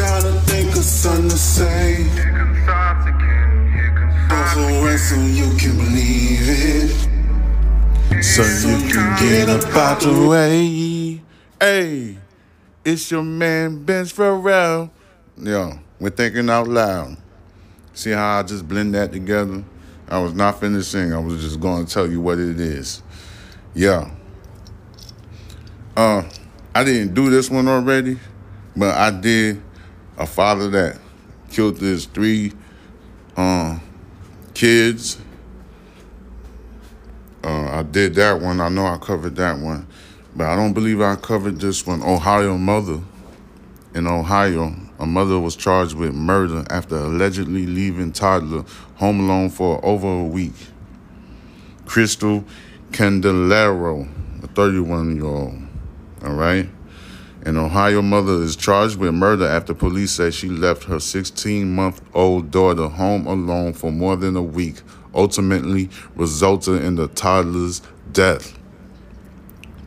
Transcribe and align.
trying 0.00 0.22
to 0.22 0.32
think 0.46 0.70
of 0.70 0.82
something 0.82 1.28
to 1.28 1.36
say. 1.36 2.02
Here 2.04 2.32
comes 2.32 2.58
thoughts 2.64 3.06
again. 3.06 3.72
Here 3.74 3.94
comes 3.94 4.52
So 4.52 4.66
again. 4.66 4.98
so 4.98 5.14
you 5.20 5.58
can 5.58 5.76
believe 5.76 6.48
it. 6.48 8.24
So 8.24 8.42
you 8.42 8.90
can 8.90 9.18
get 9.20 9.48
up 9.50 9.76
out 9.76 10.00
the 10.00 10.26
way. 10.26 11.20
Hey, 11.60 12.16
it's 12.82 13.10
your 13.10 13.22
man 13.22 13.84
Benz 13.84 14.10
Farel. 14.10 14.90
Yo, 15.36 15.78
we're 15.98 16.08
thinking 16.08 16.48
out 16.48 16.66
loud. 16.66 17.18
See 17.92 18.12
how 18.12 18.38
I 18.38 18.42
just 18.42 18.66
blend 18.66 18.94
that 18.94 19.12
together? 19.12 19.62
I 20.08 20.18
was 20.18 20.32
not 20.32 20.60
finishing. 20.60 21.12
I 21.12 21.18
was 21.18 21.42
just 21.42 21.60
going 21.60 21.84
to 21.84 21.92
tell 21.92 22.10
you 22.10 22.22
what 22.22 22.38
it 22.38 22.58
is. 22.58 23.02
Yeah. 23.74 24.10
Uh, 25.94 26.22
I 26.74 26.84
didn't 26.84 27.12
do 27.14 27.28
this 27.28 27.50
one 27.50 27.68
already, 27.68 28.18
but 28.74 28.96
I 28.96 29.10
did 29.10 29.62
a 30.20 30.26
father 30.26 30.68
that 30.68 30.98
killed 31.50 31.78
his 31.78 32.04
three 32.04 32.52
um, 33.38 33.80
kids. 34.52 35.18
Uh, 37.42 37.78
I 37.78 37.82
did 37.82 38.14
that 38.16 38.38
one. 38.40 38.60
I 38.60 38.68
know 38.68 38.84
I 38.84 38.98
covered 38.98 39.34
that 39.36 39.58
one, 39.58 39.86
but 40.36 40.46
I 40.46 40.56
don't 40.56 40.74
believe 40.74 41.00
I 41.00 41.16
covered 41.16 41.58
this 41.58 41.86
one. 41.86 42.02
Ohio 42.02 42.58
mother. 42.58 43.00
In 43.92 44.06
Ohio, 44.06 44.72
a 45.00 45.06
mother 45.06 45.40
was 45.40 45.56
charged 45.56 45.94
with 45.94 46.14
murder 46.14 46.64
after 46.70 46.96
allegedly 46.96 47.66
leaving 47.66 48.12
toddler 48.12 48.64
home 48.96 49.20
alone 49.20 49.50
for 49.50 49.84
over 49.84 50.06
a 50.06 50.24
week. 50.24 50.54
Kristel 51.86 52.44
Candelario, 52.92 54.08
a 54.44 54.46
31 54.48 55.16
year 55.16 55.24
old. 55.24 55.54
All 56.22 56.34
right. 56.34 56.68
An 57.46 57.56
Ohio 57.56 58.02
mother 58.02 58.42
is 58.42 58.54
charged 58.54 58.98
with 58.98 59.14
murder 59.14 59.46
after 59.46 59.72
police 59.72 60.12
say 60.12 60.30
she 60.30 60.50
left 60.50 60.84
her 60.84 61.00
16 61.00 61.74
month 61.74 62.02
old 62.12 62.50
daughter 62.50 62.86
home 62.86 63.26
alone 63.26 63.72
for 63.72 63.90
more 63.90 64.14
than 64.14 64.36
a 64.36 64.42
week, 64.42 64.82
ultimately 65.14 65.88
resulting 66.16 66.76
in 66.84 66.96
the 66.96 67.08
toddler's 67.08 67.80
death. 68.12 68.58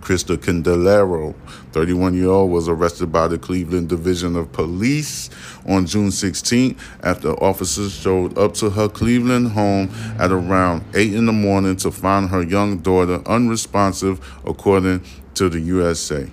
Krista 0.01 0.35
Candelario, 0.35 1.35
31 1.73 2.15
year 2.15 2.29
old, 2.29 2.49
was 2.49 2.67
arrested 2.67 3.11
by 3.11 3.27
the 3.27 3.37
Cleveland 3.37 3.88
Division 3.88 4.35
of 4.35 4.51
Police 4.51 5.29
on 5.67 5.85
June 5.85 6.09
16 6.09 6.75
after 7.03 7.31
officers 7.33 7.93
showed 7.93 8.35
up 8.35 8.55
to 8.55 8.71
her 8.71 8.89
Cleveland 8.89 9.49
home 9.49 9.91
at 10.17 10.31
around 10.31 10.83
8 10.95 11.13
in 11.13 11.27
the 11.27 11.31
morning 11.31 11.75
to 11.77 11.91
find 11.91 12.31
her 12.31 12.41
young 12.41 12.79
daughter 12.79 13.21
unresponsive, 13.27 14.19
according 14.43 15.03
to 15.35 15.49
the 15.49 15.59
USA 15.59 16.27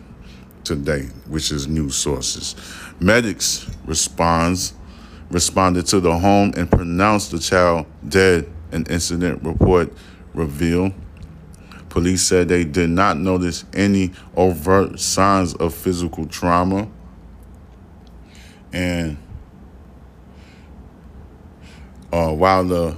Today, 0.70 1.08
which 1.26 1.50
is 1.50 1.66
news 1.66 1.96
sources. 1.96 2.54
Medics 3.00 3.68
responds 3.86 4.72
responded 5.28 5.84
to 5.86 5.98
the 5.98 6.16
home 6.16 6.52
and 6.56 6.70
pronounced 6.70 7.32
the 7.32 7.40
child 7.40 7.86
dead, 8.08 8.48
an 8.70 8.86
incident 8.88 9.42
report 9.42 9.92
revealed. 10.32 10.92
Police 11.88 12.22
said 12.22 12.46
they 12.46 12.62
did 12.62 12.88
not 12.88 13.18
notice 13.18 13.64
any 13.72 14.12
overt 14.36 15.00
signs 15.00 15.54
of 15.54 15.74
physical 15.74 16.24
trauma. 16.26 16.88
And 18.72 19.16
uh, 22.12 22.32
while 22.32 22.62
the 22.62 22.96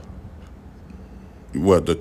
what 1.54 1.86
the 1.86 1.94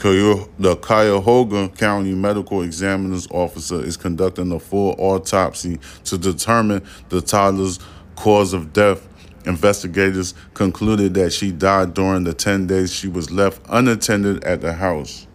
the 0.60 0.76
Cuyahoga 0.78 1.70
County 1.70 2.14
Medical 2.14 2.62
Examiner's 2.62 3.28
Officer 3.32 3.84
is 3.84 3.98
conducting 3.98 4.52
a 4.52 4.60
full 4.60 4.96
autopsy 4.98 5.80
to 6.06 6.18
determine 6.18 6.86
the 7.10 7.22
toddler's 7.22 7.80
cause 8.16 8.54
of 8.54 8.72
death. 8.74 9.08
Investigators 9.46 10.36
concluded 10.54 11.16
that 11.16 11.34
she 11.34 11.52
died 11.52 11.94
during 11.94 12.24
the 12.24 12.34
10 12.34 12.68
days 12.68 12.94
she 12.94 13.08
was 13.08 13.32
left 13.32 13.62
unattended 13.70 14.44
at 14.44 14.62
the 14.62 14.74
house. 14.74 15.28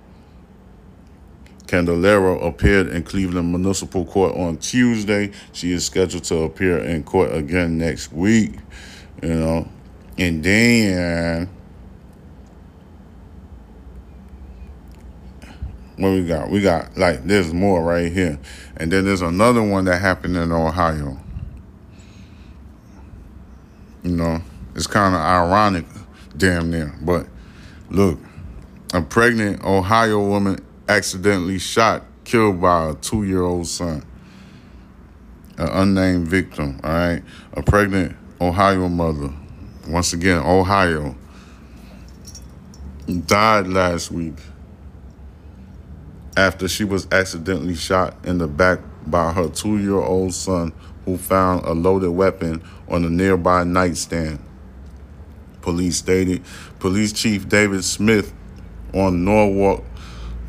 Candelario 1.67 2.47
appeared 2.47 2.89
in 2.89 3.03
Cleveland 3.03 3.51
Municipal 3.51 4.05
Court 4.05 4.37
on 4.37 4.57
Tuesday. 4.59 5.33
She 5.53 5.73
is 5.73 5.85
scheduled 5.85 6.23
to 6.25 6.43
appear 6.43 6.79
in 6.79 7.03
court 7.03 7.35
again 7.35 7.77
next 7.77 8.13
week. 8.13 8.53
You 9.21 9.35
know, 9.35 9.69
and 10.17 10.45
then 10.45 11.49
what 15.97 16.11
we 16.11 16.27
got? 16.27 16.51
We 16.51 16.61
got 16.61 16.97
like 16.97 17.25
there's 17.25 17.55
more 17.55 17.83
right 17.83 18.13
here, 18.13 18.39
and 18.77 18.93
then 18.93 19.05
there's 19.05 19.23
another 19.23 19.63
one 19.63 19.87
that 19.87 20.01
happened 20.01 20.37
in 20.37 20.53
Ohio. 20.53 21.19
You 24.03 24.11
know, 24.11 24.43
it's 24.75 24.87
kind 24.87 25.15
of 25.15 25.21
ironic, 25.21 25.87
damn 26.37 26.71
near. 26.71 26.95
But 27.01 27.27
look, 27.89 28.19
a 28.93 29.01
pregnant 29.01 29.65
Ohio 29.65 30.21
woman 30.21 30.65
accidentally 30.89 31.59
shot, 31.59 32.05
killed 32.25 32.61
by 32.61 32.91
a 32.91 32.95
two 32.95 33.25
year 33.25 33.43
old 33.43 33.67
son. 33.67 34.05
An 35.59 35.69
unnamed 35.69 36.29
victim, 36.29 36.79
all 36.85 36.91
right? 36.93 37.23
A 37.55 37.63
pregnant 37.63 38.15
Ohio 38.39 38.91
mother, 38.91 39.33
once 39.89 40.13
again, 40.13 40.43
Ohio, 40.45 41.17
died 43.25 43.67
last 43.67 44.11
week 44.11 44.35
after 46.37 46.69
she 46.69 46.85
was 46.85 47.09
accidentally 47.11 47.75
shot 47.75 48.17
in 48.25 48.39
the 48.39 48.47
back 48.47 48.81
by 49.07 49.33
her 49.33 49.49
two 49.49 49.79
year 49.79 49.97
old 49.97 50.35
son, 50.35 50.73
who 51.05 51.17
found 51.17 51.65
a 51.65 51.73
loaded 51.73 52.11
weapon 52.11 52.63
on 52.89 53.05
a 53.05 53.09
nearby 53.09 53.65
nightstand. 53.65 54.39
Police 55.63 55.97
stated. 55.97 56.45
Police 56.79 57.13
Chief 57.13 57.49
David 57.49 57.85
Smith 57.85 58.35
on 58.93 59.25
Norwalk 59.25 59.85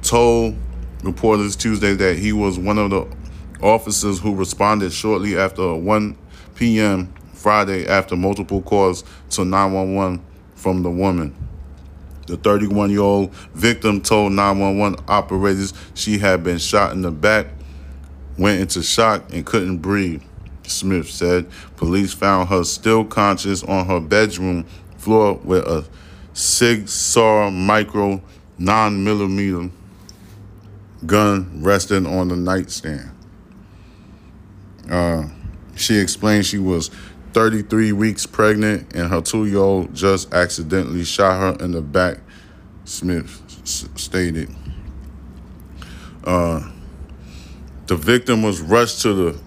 told 0.01 0.55
reporters 1.03 1.55
Tuesday 1.55 1.93
that 1.93 2.17
he 2.17 2.33
was 2.33 2.59
one 2.59 2.77
of 2.77 2.89
the 2.89 3.07
officers 3.61 4.19
who 4.19 4.35
responded 4.35 4.91
shortly 4.91 5.37
after 5.37 5.73
1 5.73 6.17
p.m. 6.55 7.13
Friday 7.33 7.87
after 7.87 8.15
multiple 8.15 8.61
calls 8.61 9.03
to 9.29 9.45
911 9.45 10.23
from 10.55 10.83
the 10.83 10.89
woman. 10.89 11.46
The 12.27 12.37
31 12.37 12.91
year 12.91 12.99
old 12.99 13.33
victim 13.53 14.01
told 14.01 14.33
911 14.33 15.05
operators 15.07 15.73
she 15.93 16.19
had 16.19 16.43
been 16.43 16.57
shot 16.57 16.91
in 16.91 17.01
the 17.01 17.11
back, 17.11 17.47
went 18.37 18.59
into 18.59 18.83
shock, 18.83 19.33
and 19.33 19.45
couldn't 19.45 19.77
breathe. 19.77 20.21
Smith 20.63 21.09
said 21.09 21.49
police 21.77 22.13
found 22.13 22.49
her 22.49 22.63
still 22.65 23.05
conscious 23.05 23.63
on 23.63 23.85
her 23.85 24.01
bedroom 24.01 24.65
floor 24.97 25.35
with 25.35 25.65
a 25.65 25.85
Sig 26.33 26.87
Sauer 26.87 27.49
micro 27.49 28.21
9 28.59 29.03
millimeter 29.03 29.69
gun 31.05 31.61
resting 31.63 32.05
on 32.05 32.27
the 32.27 32.35
nightstand. 32.35 33.11
Uh, 34.89 35.27
she 35.75 35.97
explained 35.97 36.45
she 36.45 36.57
was 36.57 36.91
33 37.37 37.91
weeks 37.91 38.25
pregnant 38.25 38.95
and 38.95 39.11
her 39.11 39.21
two 39.21 39.45
year 39.45 39.59
old 39.59 39.93
just 39.93 40.33
accidentally 40.33 41.03
shot 41.03 41.37
her 41.59 41.63
in 41.63 41.71
the 41.71 41.83
back, 41.83 42.17
Smith 42.83 43.29
stated. 43.63 44.49
Uh, 46.23 46.67
the 47.85 47.95
victim 47.95 48.41
was 48.41 48.59
rushed 48.59 49.03
to 49.03 49.13
the 49.13 49.39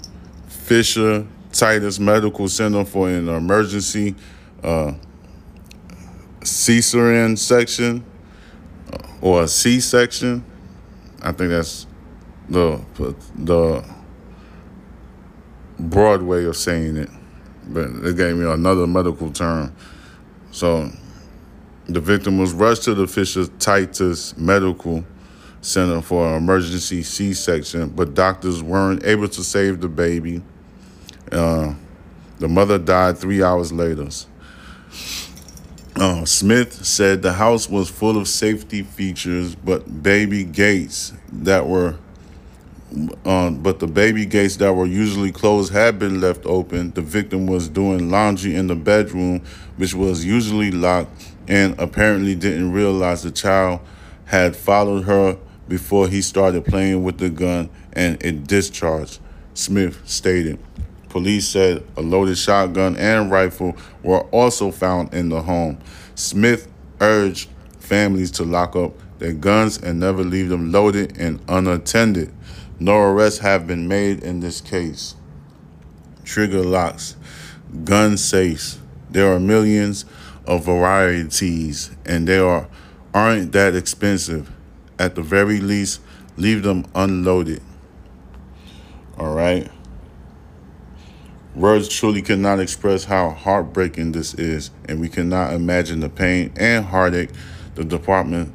Fisher 0.47 1.27
Titus 1.51 1.99
Medical 1.99 2.47
Center 2.47 2.85
for 2.85 3.09
an 3.09 3.29
emergency 3.29 4.15
uh, 4.63 4.93
cesarean 6.43 7.37
section 7.37 8.05
uh, 8.93 8.99
or 9.21 9.43
a 9.43 9.49
C 9.49 9.81
section. 9.81 10.45
I 11.23 11.33
think 11.33 11.51
that's 11.51 11.89
the 12.49 12.81
the 13.35 13.85
broad 15.81 16.23
way 16.23 16.45
of 16.45 16.57
saying 16.57 16.97
it, 16.97 17.11
but 17.73 18.03
they 18.03 18.15
gave 18.15 18.37
me 18.37 18.51
another 18.51 18.87
medical 18.87 19.31
term. 19.33 19.75
So 20.51 20.91
the 21.87 22.01
victim 22.01 22.39
was 22.39 22.53
rushed 22.53 22.85
to 22.85 22.95
the 22.95 23.07
Fisher 23.07 23.47
Titus 23.59 24.37
Medical 24.37 25.05
Center 25.63 26.01
for 26.01 26.27
an 26.29 26.37
emergency 26.37 27.03
C 27.03 27.35
section, 27.35 27.91
but 27.91 28.15
doctors 28.15 28.63
weren't 28.63 29.05
able 29.05 29.29
to 29.29 29.45
save 29.45 29.81
the 29.81 29.89
baby. 29.89 30.43
Uh, 31.31 31.75
the 32.39 32.49
mother 32.49 32.79
died 32.79 33.19
three 33.19 33.43
hours 33.43 33.73
later. 33.73 34.09
Uh, 35.97 36.25
Smith 36.25 36.85
said 36.87 37.21
the 37.21 37.35
house 37.35 37.69
was 37.69 37.91
full 37.91 38.17
of 38.17 38.27
safety 38.27 38.83
features, 38.83 39.55
but 39.55 40.03
baby 40.03 40.45
gates 40.45 41.13
that 41.31 41.67
were, 41.67 41.99
uh, 43.25 43.51
but 43.51 43.79
the 43.79 43.87
baby 43.87 44.27
gates 44.27 44.57
that 44.57 44.73
were 44.73 44.87
usually 44.87 45.31
closed 45.31 45.73
had 45.73 45.99
been 45.99 46.21
left 46.21 46.45
open. 46.45 46.91
The 46.93 47.03
victim 47.03 47.47
was 47.47 47.69
doing 47.69 48.11
laundry 48.11 48.55
in 48.55 48.67
the 48.67 48.75
bedroom, 48.75 49.43
which 49.77 49.95
was 49.95 50.25
usually 50.25 50.71
locked, 50.71 51.11
and 51.47 51.79
apparently 51.79 52.35
didn't 52.35 52.73
realize 52.73 53.23
the 53.23 53.31
child 53.31 53.81
had 54.25 54.57
followed 54.57 55.05
her 55.05 55.39
before 55.69 56.09
he 56.09 56.21
started 56.21 56.65
playing 56.65 57.03
with 57.05 57.19
the 57.19 57.31
gun 57.31 57.71
and 57.93 58.23
it 58.23 58.47
discharged. 58.47 59.21
Smith 59.55 60.01
stated. 60.09 60.59
Police 61.09 61.49
said 61.49 61.85
a 61.97 62.03
loaded 62.03 62.39
shotgun 62.39 62.97
and 62.97 63.31
rifle 63.31 63.77
were 64.03 64.23
also 64.31 64.71
found 64.71 65.13
in 65.13 65.29
the 65.29 65.43
home. 65.43 65.79
Smith 66.15 66.69
urged 67.01 67.49
families 67.79 68.31
to 68.33 68.45
lock 68.45 68.77
up 68.77 68.93
their 69.19 69.33
guns 69.33 69.79
and 69.79 70.01
never 70.01 70.23
leave 70.23 70.49
them 70.49 70.71
loaded 70.73 71.17
and 71.19 71.41
unattended. 71.49 72.33
No 72.83 72.99
arrests 72.99 73.41
have 73.41 73.67
been 73.67 73.87
made 73.89 74.23
in 74.23 74.41
this 74.41 74.63
case. 74.63 75.15
Trigger 76.25 76.63
locks, 76.63 77.15
gun 77.85 78.17
safes. 78.17 78.79
There 79.11 79.31
are 79.31 79.39
millions 79.39 80.07
of 80.47 80.65
varieties 80.65 81.91
and 82.07 82.27
they 82.27 82.39
are 82.39 82.69
aren't 83.13 83.53
that 83.53 83.75
expensive. 83.77 84.51
At 84.99 85.15
the 85.15 85.23
very 85.23 85.61
least, 85.61 86.01
leave 86.39 86.63
them 86.63 86.87
unloaded. 86.95 87.61
All 89.19 89.35
right. 89.35 89.71
Words 91.55 91.89
truly 91.89 92.23
cannot 92.23 92.61
express 92.61 93.05
how 93.05 93.31
heartbreaking 93.31 94.13
this 94.13 94.35
is, 94.35 94.71
and 94.89 95.01
we 95.01 95.09
cannot 95.09 95.53
imagine 95.53 96.01
the 96.01 96.09
pain 96.09 96.53
and 96.57 96.87
heartache 96.87 97.31
the 97.75 97.85
department 97.85 98.55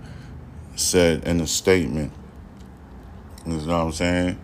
said 0.76 1.24
in 1.28 1.42
a 1.42 1.48
statement. 1.48 2.12
You 3.46 3.54
know 3.54 3.58
what 3.58 3.70
I'm 3.70 3.92
saying? 3.92 4.40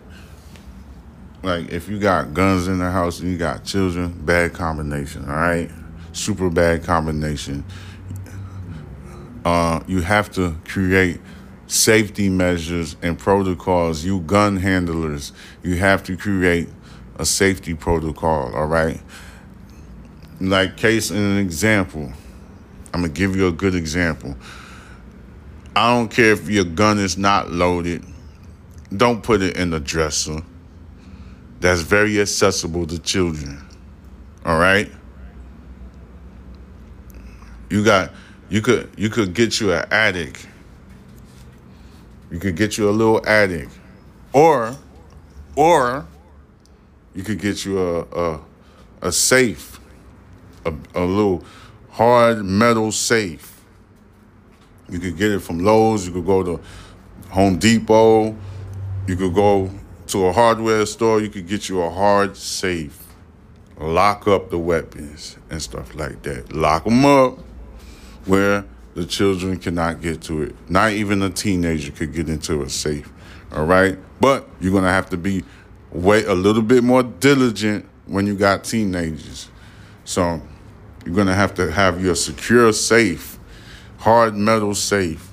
Like, 1.42 1.70
if 1.70 1.88
you 1.88 1.98
got 1.98 2.34
guns 2.34 2.68
in 2.68 2.78
the 2.78 2.90
house 2.90 3.18
and 3.18 3.30
you 3.30 3.36
got 3.36 3.64
children, 3.64 4.12
bad 4.24 4.52
combination, 4.54 5.24
all 5.28 5.34
right? 5.34 5.70
Super 6.12 6.48
bad 6.48 6.84
combination. 6.84 7.64
Uh, 9.44 9.80
you 9.88 10.02
have 10.02 10.30
to 10.32 10.54
create 10.64 11.20
safety 11.66 12.28
measures 12.28 12.94
and 13.02 13.18
protocols. 13.18 14.04
You 14.04 14.20
gun 14.20 14.56
handlers, 14.56 15.32
you 15.64 15.76
have 15.78 16.04
to 16.04 16.16
create 16.16 16.68
a 17.16 17.26
safety 17.26 17.74
protocol, 17.74 18.54
all 18.54 18.66
right? 18.66 19.00
Like, 20.40 20.76
case 20.76 21.10
in 21.10 21.16
an 21.16 21.38
example, 21.38 22.12
I'm 22.94 23.00
gonna 23.00 23.08
give 23.08 23.34
you 23.34 23.48
a 23.48 23.52
good 23.52 23.74
example. 23.74 24.36
I 25.74 25.96
don't 25.96 26.08
care 26.08 26.32
if 26.32 26.48
your 26.48 26.64
gun 26.64 26.98
is 26.98 27.16
not 27.16 27.50
loaded, 27.50 28.04
don't 28.96 29.22
put 29.22 29.42
it 29.42 29.56
in 29.56 29.70
the 29.70 29.80
dresser. 29.80 30.42
That's 31.60 31.80
very 31.80 32.20
accessible 32.20 32.86
to 32.86 32.98
children, 32.98 33.64
all 34.44 34.58
right? 34.58 34.90
You 37.70 37.84
got, 37.84 38.12
you 38.48 38.60
could, 38.60 38.90
you 38.96 39.08
could 39.08 39.32
get 39.32 39.60
you 39.60 39.72
an 39.72 39.86
attic. 39.90 40.44
You 42.30 42.38
could 42.38 42.56
get 42.56 42.78
you 42.78 42.88
a 42.88 42.90
little 42.90 43.26
attic, 43.28 43.68
or, 44.32 44.76
or 45.54 46.06
you 47.14 47.22
could 47.22 47.38
get 47.38 47.64
you 47.64 47.78
a 47.78 48.00
a, 48.00 48.40
a 49.02 49.12
safe, 49.12 49.78
a, 50.64 50.72
a 50.94 51.04
little 51.04 51.44
hard 51.90 52.44
metal 52.44 52.90
safe. 52.90 53.60
You 54.88 54.98
could 54.98 55.16
get 55.16 55.30
it 55.30 55.40
from 55.40 55.60
Lowe's. 55.60 56.06
You 56.06 56.12
could 56.12 56.26
go 56.26 56.42
to 56.42 56.60
Home 57.30 57.58
Depot. 57.58 58.36
You 59.06 59.16
could 59.16 59.34
go 59.34 59.70
to 60.08 60.26
a 60.26 60.32
hardware 60.32 60.86
store. 60.86 61.20
You 61.20 61.28
could 61.28 61.46
get 61.46 61.68
you 61.68 61.82
a 61.82 61.90
hard 61.90 62.36
safe. 62.36 62.98
Lock 63.78 64.28
up 64.28 64.50
the 64.50 64.58
weapons 64.58 65.36
and 65.50 65.60
stuff 65.60 65.94
like 65.94 66.22
that. 66.22 66.52
Lock 66.52 66.84
them 66.84 67.04
up 67.04 67.38
where 68.26 68.64
the 68.94 69.04
children 69.04 69.58
cannot 69.58 70.00
get 70.00 70.22
to 70.22 70.42
it. 70.42 70.54
Not 70.68 70.92
even 70.92 71.22
a 71.22 71.30
teenager 71.30 71.90
could 71.90 72.12
get 72.12 72.28
into 72.28 72.62
a 72.62 72.68
safe. 72.68 73.10
All 73.52 73.64
right? 73.64 73.98
But 74.20 74.48
you're 74.60 74.72
going 74.72 74.84
to 74.84 74.90
have 74.90 75.10
to 75.10 75.16
be 75.16 75.42
way 75.90 76.24
a 76.24 76.34
little 76.34 76.62
bit 76.62 76.84
more 76.84 77.02
diligent 77.02 77.88
when 78.06 78.26
you 78.26 78.34
got 78.34 78.64
teenagers. 78.64 79.48
So 80.04 80.42
you're 81.04 81.14
gonna 81.14 81.34
have 81.34 81.54
to 81.54 81.70
have 81.70 82.02
your 82.02 82.14
secure 82.14 82.72
safe, 82.72 83.38
hard 83.98 84.36
metal 84.36 84.74
safe, 84.74 85.32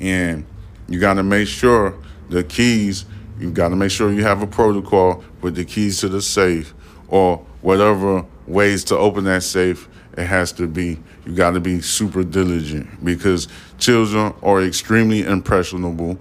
and 0.00 0.44
you 0.88 0.98
gotta 0.98 1.22
make 1.22 1.48
sure 1.48 1.96
the 2.32 2.44
keys. 2.44 3.04
You 3.38 3.50
gotta 3.50 3.76
make 3.76 3.90
sure 3.90 4.12
you 4.12 4.24
have 4.24 4.42
a 4.42 4.46
protocol 4.46 5.24
with 5.40 5.54
the 5.54 5.64
keys 5.64 6.00
to 6.00 6.08
the 6.08 6.22
safe, 6.22 6.74
or 7.08 7.38
whatever 7.60 8.24
ways 8.46 8.84
to 8.84 8.96
open 8.96 9.24
that 9.24 9.42
safe. 9.42 9.88
It 10.16 10.26
has 10.26 10.52
to 10.52 10.66
be. 10.66 10.98
You 11.24 11.34
got 11.34 11.52
to 11.52 11.60
be 11.60 11.80
super 11.80 12.22
diligent 12.22 13.02
because 13.04 13.48
children 13.78 14.34
are 14.42 14.60
extremely 14.62 15.22
impressionable. 15.22 16.18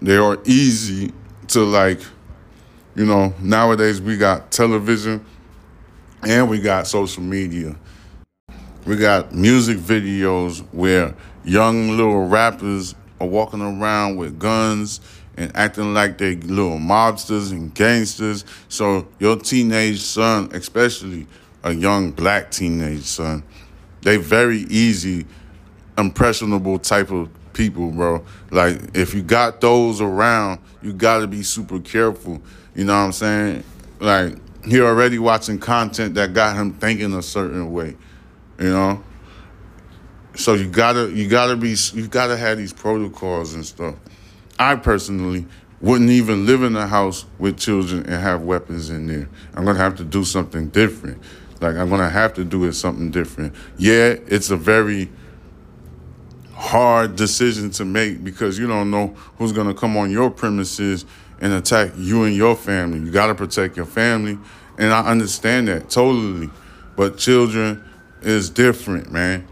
They 0.00 0.16
are 0.16 0.38
easy 0.46 1.12
to 1.48 1.64
like 1.64 2.00
you 2.94 3.06
know, 3.06 3.32
nowadays 3.40 4.00
we 4.00 4.16
got 4.16 4.50
television 4.50 5.24
and 6.22 6.50
we 6.50 6.60
got 6.60 6.86
social 6.86 7.22
media. 7.22 7.76
We 8.84 8.96
got 8.96 9.32
music 9.32 9.78
videos 9.78 10.66
where 10.72 11.14
young 11.44 11.90
little 11.90 12.26
rappers 12.26 12.94
are 13.20 13.26
walking 13.26 13.62
around 13.62 14.16
with 14.16 14.38
guns 14.38 15.00
and 15.40 15.56
acting 15.56 15.94
like 15.94 16.18
they 16.18 16.36
little 16.36 16.78
mobsters 16.78 17.50
and 17.50 17.74
gangsters. 17.74 18.44
So 18.68 19.08
your 19.18 19.36
teenage 19.36 20.00
son, 20.00 20.50
especially 20.52 21.26
a 21.62 21.72
young 21.72 22.10
black 22.12 22.50
teenage 22.50 23.02
son, 23.02 23.42
they 24.02 24.16
very 24.16 24.60
easy, 24.70 25.26
impressionable 25.98 26.78
type 26.78 27.10
of 27.10 27.28
people, 27.52 27.90
bro. 27.90 28.24
Like 28.50 28.96
if 28.96 29.14
you 29.14 29.22
got 29.22 29.60
those 29.60 30.00
around, 30.00 30.60
you 30.82 30.92
got 30.92 31.18
to 31.18 31.26
be 31.26 31.42
super 31.42 31.80
careful 31.80 32.40
you 32.74 32.84
know 32.84 32.94
what 32.94 33.06
I'm 33.06 33.12
saying? 33.12 33.64
Like 33.98 34.36
he 34.64 34.80
already 34.80 35.18
watching 35.18 35.58
content 35.58 36.14
that 36.14 36.34
got 36.34 36.56
him 36.56 36.74
thinking 36.74 37.14
a 37.14 37.22
certain 37.22 37.72
way. 37.72 37.96
You 38.58 38.70
know? 38.70 39.04
So 40.36 40.54
you 40.54 40.68
gotta 40.68 41.10
you 41.10 41.28
gotta 41.28 41.56
be 41.56 41.76
you 41.92 42.06
gotta 42.06 42.36
have 42.36 42.58
these 42.58 42.72
protocols 42.72 43.54
and 43.54 43.66
stuff. 43.66 43.96
I 44.60 44.76
personally 44.76 45.46
wouldn't 45.80 46.10
even 46.10 46.44
live 46.44 46.62
in 46.62 46.76
a 46.76 46.86
house 46.86 47.24
with 47.38 47.58
children 47.58 48.04
and 48.04 48.22
have 48.22 48.42
weapons 48.42 48.90
in 48.90 49.06
there. 49.06 49.28
I'm 49.54 49.64
gonna 49.64 49.78
have 49.78 49.96
to 49.96 50.04
do 50.04 50.22
something 50.22 50.68
different. 50.68 51.22
Like 51.60 51.76
I'm 51.76 51.88
gonna 51.88 52.10
have 52.10 52.34
to 52.34 52.44
do 52.44 52.64
it 52.64 52.74
something 52.74 53.10
different. 53.10 53.54
Yeah, 53.78 54.16
it's 54.26 54.50
a 54.50 54.56
very 54.56 55.10
hard 56.54 57.16
decision 57.16 57.70
to 57.70 57.86
make 57.86 58.22
because 58.22 58.58
you 58.58 58.66
don't 58.66 58.90
know 58.90 59.08
who's 59.38 59.52
gonna 59.52 59.72
come 59.72 59.96
on 59.96 60.10
your 60.10 60.30
premises 60.30 61.06
and 61.40 61.54
attack 61.54 61.92
you 61.96 62.24
and 62.24 62.36
your 62.36 62.54
family. 62.54 62.98
You 62.98 63.10
got 63.10 63.28
to 63.28 63.34
protect 63.34 63.76
your 63.76 63.86
family. 63.86 64.38
And 64.78 64.92
I 64.92 65.06
understand 65.06 65.68
that 65.68 65.90
totally. 65.90 66.50
But 66.96 67.16
children 67.16 67.82
is 68.20 68.50
different, 68.50 69.10
man. 69.10 69.46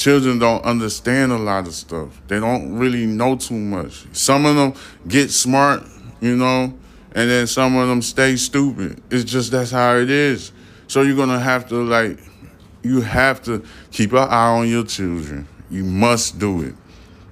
Children 0.00 0.38
don't 0.38 0.64
understand 0.64 1.30
a 1.30 1.36
lot 1.36 1.66
of 1.66 1.74
stuff. 1.74 2.22
They 2.26 2.40
don't 2.40 2.74
really 2.78 3.04
know 3.04 3.36
too 3.36 3.52
much. 3.52 4.06
Some 4.16 4.46
of 4.46 4.56
them 4.56 4.72
get 5.06 5.30
smart, 5.30 5.82
you 6.22 6.36
know, 6.36 6.72
and 7.12 7.30
then 7.30 7.46
some 7.46 7.76
of 7.76 7.86
them 7.86 8.00
stay 8.00 8.36
stupid. 8.36 9.02
It's 9.10 9.30
just 9.30 9.52
that's 9.52 9.70
how 9.70 9.96
it 9.96 10.08
is. 10.08 10.52
So 10.86 11.02
you're 11.02 11.26
to 11.26 11.38
have 11.38 11.68
to, 11.68 11.82
like, 11.84 12.18
you 12.82 13.02
have 13.02 13.42
to 13.42 13.62
keep 13.90 14.12
an 14.12 14.26
eye 14.26 14.48
on 14.48 14.70
your 14.70 14.84
children. 14.84 15.46
You 15.70 15.84
must 15.84 16.38
do 16.38 16.62
it. 16.62 16.74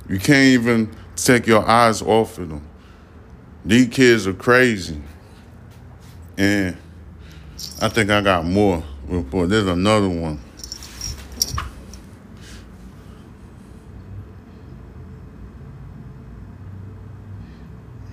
You 0.07 0.19
can't 0.19 0.49
even 0.49 0.95
take 1.17 1.47
your 1.47 1.67
eyes 1.67 2.03
off 2.03 2.37
of 2.37 2.51
them. 2.51 2.69
These 3.65 3.89
kids 3.89 4.27
are 4.27 4.35
crazy. 4.35 5.01
And 6.37 6.77
I 7.81 7.89
think 7.89 8.11
I 8.11 8.21
got 8.21 8.45
more 8.45 8.85
report. 9.07 9.49
There's 9.49 9.67
another 9.67 10.11
one. 10.11 10.43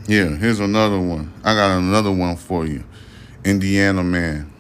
Yeah, 0.08 0.36
here's 0.36 0.60
another 0.60 1.00
one. 1.00 1.34
I 1.44 1.56
got 1.56 1.80
another 1.80 2.12
one 2.12 2.36
for 2.36 2.68
you. 2.68 2.84
Indiana 3.44 4.04
man. 4.04 4.54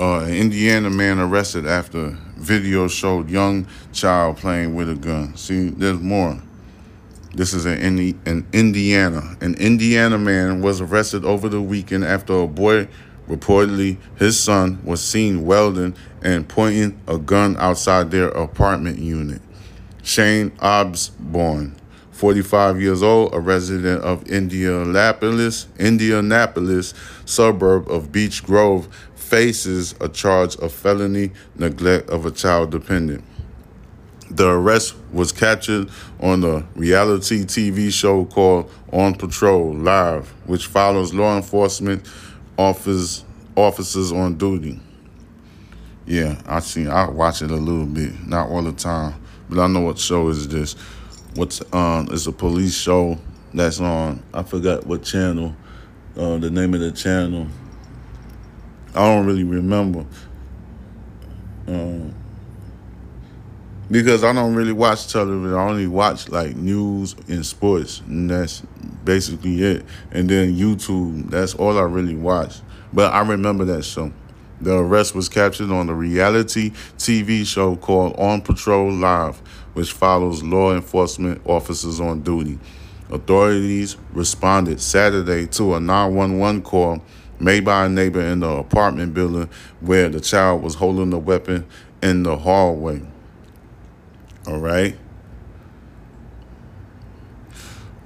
Uh, 0.00 0.24
Indiana 0.26 0.88
man 0.88 1.18
arrested 1.18 1.66
after 1.66 2.16
video 2.36 2.88
showed 2.88 3.28
young 3.28 3.66
child 3.92 4.38
playing 4.38 4.74
with 4.74 4.88
a 4.88 4.94
gun. 4.94 5.36
See, 5.36 5.68
there's 5.68 6.00
more. 6.00 6.40
This 7.34 7.52
is 7.52 7.66
an 7.66 7.78
in, 7.78 7.98
in 8.24 8.46
Indiana. 8.54 9.36
An 9.42 9.54
Indiana 9.56 10.16
man 10.16 10.62
was 10.62 10.80
arrested 10.80 11.26
over 11.26 11.50
the 11.50 11.60
weekend 11.60 12.02
after 12.04 12.32
a 12.40 12.46
boy, 12.46 12.88
reportedly 13.28 13.98
his 14.16 14.40
son, 14.40 14.80
was 14.84 15.04
seen 15.04 15.44
welding 15.44 15.94
and 16.22 16.48
pointing 16.48 16.98
a 17.06 17.18
gun 17.18 17.56
outside 17.58 18.10
their 18.10 18.28
apartment 18.28 18.98
unit. 18.98 19.42
Shane 20.04 20.52
Osborne, 20.60 21.74
45 22.12 22.80
years 22.80 23.02
old, 23.02 23.34
a 23.34 23.40
resident 23.40 24.02
of 24.02 24.28
Indianapolis, 24.28 25.66
Indianapolis, 25.78 26.92
suburb 27.24 27.90
of 27.90 28.12
Beech 28.12 28.44
Grove, 28.44 28.86
faces 29.16 29.94
a 30.02 30.08
charge 30.10 30.56
of 30.56 30.72
felony 30.72 31.30
neglect 31.56 32.10
of 32.10 32.26
a 32.26 32.30
child 32.30 32.70
dependent. 32.70 33.24
The 34.30 34.46
arrest 34.46 34.94
was 35.10 35.32
captured 35.32 35.88
on 36.20 36.42
the 36.42 36.66
reality 36.74 37.44
TV 37.44 37.90
show 37.90 38.26
called 38.26 38.70
On 38.92 39.14
Patrol 39.14 39.74
Live, 39.74 40.28
which 40.46 40.66
follows 40.66 41.14
law 41.14 41.34
enforcement 41.34 42.06
office, 42.58 43.24
officers 43.56 44.12
on 44.12 44.36
duty. 44.36 44.80
Yeah, 46.04 46.40
I 46.46 46.60
see. 46.60 46.86
I 46.86 47.08
watch 47.08 47.40
it 47.40 47.50
a 47.50 47.56
little 47.56 47.86
bit, 47.86 48.26
not 48.26 48.50
all 48.50 48.62
the 48.62 48.72
time, 48.72 49.14
but 49.48 49.58
I 49.58 49.66
know 49.66 49.80
what 49.80 49.98
show 49.98 50.28
is 50.28 50.48
this. 50.48 50.74
What's 51.34 51.60
um? 51.72 52.08
It's 52.10 52.26
a 52.26 52.32
police 52.32 52.76
show 52.76 53.18
that's 53.52 53.80
on. 53.80 54.22
I 54.32 54.42
forgot 54.42 54.86
what 54.86 55.02
channel. 55.02 55.54
Uh, 56.16 56.38
the 56.38 56.50
name 56.50 56.74
of 56.74 56.80
the 56.80 56.92
channel. 56.92 57.48
I 58.94 59.00
don't 59.00 59.26
really 59.26 59.44
remember. 59.44 60.06
Um, 61.66 62.14
because 63.90 64.24
I 64.24 64.32
don't 64.32 64.54
really 64.54 64.72
watch 64.72 65.12
television. 65.12 65.54
I 65.54 65.68
only 65.68 65.86
watch 65.86 66.28
like 66.28 66.56
news 66.56 67.14
and 67.28 67.44
sports, 67.44 68.00
and 68.06 68.30
that's 68.30 68.60
basically 69.04 69.62
it. 69.62 69.84
And 70.10 70.28
then 70.28 70.54
YouTube. 70.54 71.30
That's 71.30 71.54
all 71.54 71.78
I 71.78 71.82
really 71.82 72.16
watch. 72.16 72.60
But 72.92 73.12
I 73.12 73.20
remember 73.20 73.64
that 73.66 73.84
show. 73.84 74.12
The 74.64 74.78
arrest 74.78 75.14
was 75.14 75.28
captured 75.28 75.70
on 75.70 75.88
the 75.88 75.94
reality 75.94 76.70
TV 76.96 77.44
show 77.44 77.76
called 77.76 78.14
On 78.16 78.40
Patrol 78.40 78.90
Live, 78.90 79.36
which 79.74 79.92
follows 79.92 80.42
law 80.42 80.72
enforcement 80.74 81.42
officers 81.44 82.00
on 82.00 82.22
duty. 82.22 82.58
Authorities 83.10 83.98
responded 84.14 84.80
Saturday 84.80 85.46
to 85.48 85.74
a 85.74 85.80
911 85.80 86.62
call 86.62 87.02
made 87.38 87.66
by 87.66 87.84
a 87.84 87.88
neighbor 87.90 88.22
in 88.22 88.40
the 88.40 88.48
apartment 88.48 89.12
building 89.12 89.50
where 89.80 90.08
the 90.08 90.18
child 90.18 90.62
was 90.62 90.76
holding 90.76 91.12
a 91.12 91.18
weapon 91.18 91.66
in 92.02 92.22
the 92.22 92.34
hallway. 92.34 93.02
All 94.46 94.60
right. 94.60 94.96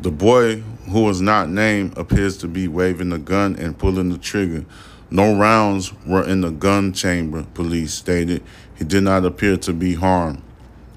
The 0.00 0.10
boy, 0.10 0.56
who 0.90 1.04
was 1.04 1.20
not 1.20 1.48
named, 1.48 1.96
appears 1.96 2.36
to 2.38 2.48
be 2.48 2.66
waving 2.66 3.10
the 3.10 3.18
gun 3.18 3.54
and 3.54 3.78
pulling 3.78 4.08
the 4.08 4.18
trigger. 4.18 4.64
No 5.10 5.34
rounds 5.36 5.92
were 6.04 6.26
in 6.26 6.42
the 6.42 6.50
gun 6.50 6.92
chamber, 6.92 7.44
police 7.54 7.94
stated. 7.94 8.42
He 8.76 8.84
did 8.84 9.02
not 9.02 9.24
appear 9.24 9.56
to 9.58 9.72
be 9.72 9.94
harmed. 9.94 10.42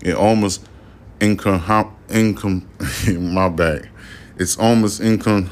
It 0.03 0.15
almost 0.15 0.68
incom 1.20 1.94
incom 2.10 3.32
my 3.34 3.50
back. 3.50 3.89
It's 4.38 4.58
almost 4.58 5.01
incom 5.01 5.50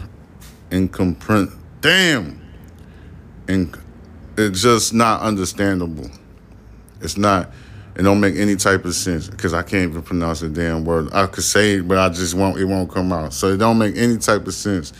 incomprehend 0.72 1.52
damn. 1.82 2.42
Inc- 3.48 3.82
it's 4.38 4.62
just 4.62 4.94
not 4.94 5.22
understandable. 5.22 6.10
It's 7.02 7.18
not 7.18 7.52
it 7.96 8.04
don't 8.04 8.20
make 8.22 8.38
any 8.38 8.56
type 8.56 8.86
of 8.86 8.96
sense 8.96 9.28
because 9.28 9.54
I 9.54 9.62
can't 9.62 9.90
even 9.92 10.02
pronounce 10.02 10.40
the 10.40 10.48
damn 10.48 10.86
word. 10.86 11.10
I 11.12 11.28
could 11.28 11.44
say 11.44 11.76
it, 11.76 11.88
but 11.88 11.98
I 11.98 12.08
just 12.08 12.34
won't. 12.34 12.58
It 12.58 12.64
won't 12.66 12.90
come 12.90 13.12
out. 13.12 13.34
So 13.34 13.48
it 13.48 13.58
don't 13.58 13.78
make 13.78 13.98
any 13.98 14.18
type 14.18 14.48
of 14.48 14.54
sense. 14.54 14.94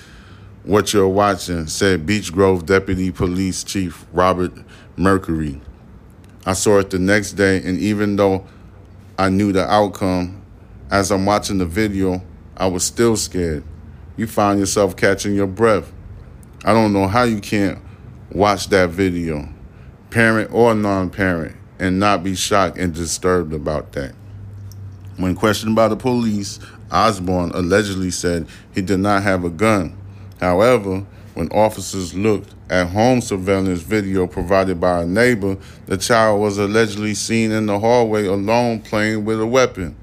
What 0.64 0.92
you're 0.92 1.08
watching 1.08 1.68
said 1.68 2.06
Beech 2.06 2.34
Grove 2.34 2.66
Deputy 2.66 3.12
Police 3.12 3.64
Chief 3.64 4.06
Robert 4.12 4.52
Mercury. 4.98 5.62
I 6.46 6.52
saw 6.52 6.80
it 6.80 6.90
the 6.90 7.00
next 7.00 7.34
day, 7.34 7.64
and 7.64 7.80
even 7.80 8.18
though 8.18 8.46
I 9.18 9.30
knew 9.30 9.54
the 9.54 9.66
outcome, 9.72 10.42
as 10.92 11.12
I'm 11.12 11.26
watching 11.26 11.60
the 11.60 11.66
video, 11.66 12.22
I 12.58 12.68
was 12.68 12.84
still 12.84 13.16
scared. 13.16 13.64
You 14.18 14.28
find 14.28 14.60
yourself 14.60 14.98
catching 14.98 15.34
your 15.34 15.48
breath. 15.48 15.94
I 16.66 16.74
don't 16.74 16.92
know 16.92 17.08
how 17.08 17.24
you 17.24 17.40
can't 17.40 17.80
watch 18.30 18.68
that 18.68 18.90
video, 18.90 19.48
parent 20.10 20.52
or 20.52 20.76
non 20.76 21.10
parent, 21.10 21.56
and 21.80 22.02
not 22.02 22.22
be 22.22 22.36
shocked 22.36 22.78
and 22.78 22.94
disturbed 22.94 23.54
about 23.54 23.94
that. 23.94 24.14
When 25.16 25.36
questioned 25.36 25.78
by 25.78 25.88
the 25.88 25.96
police, 25.96 26.60
Osborne 26.92 27.52
allegedly 27.52 28.12
said 28.12 28.46
he 28.76 28.82
did 28.82 29.00
not 29.00 29.24
have 29.24 29.46
a 29.46 29.50
gun. 29.50 29.96
However, 30.40 31.06
when 31.34 31.50
officers 31.52 32.14
looked 32.14 32.54
at 32.70 32.88
home 32.88 33.22
surveillance 33.22 33.82
video 33.82 34.28
provided 34.28 34.80
by 34.80 35.02
a 35.02 35.06
neighbor, 35.06 35.58
the 35.86 35.98
child 35.98 36.42
was 36.42 36.58
allegedly 36.58 37.14
seen 37.14 37.52
in 37.52 37.66
the 37.66 37.80
hallway 37.80 38.26
alone 38.26 38.82
playing 38.82 39.26
with 39.26 39.40
a 39.40 39.48
weapon. 39.48 39.96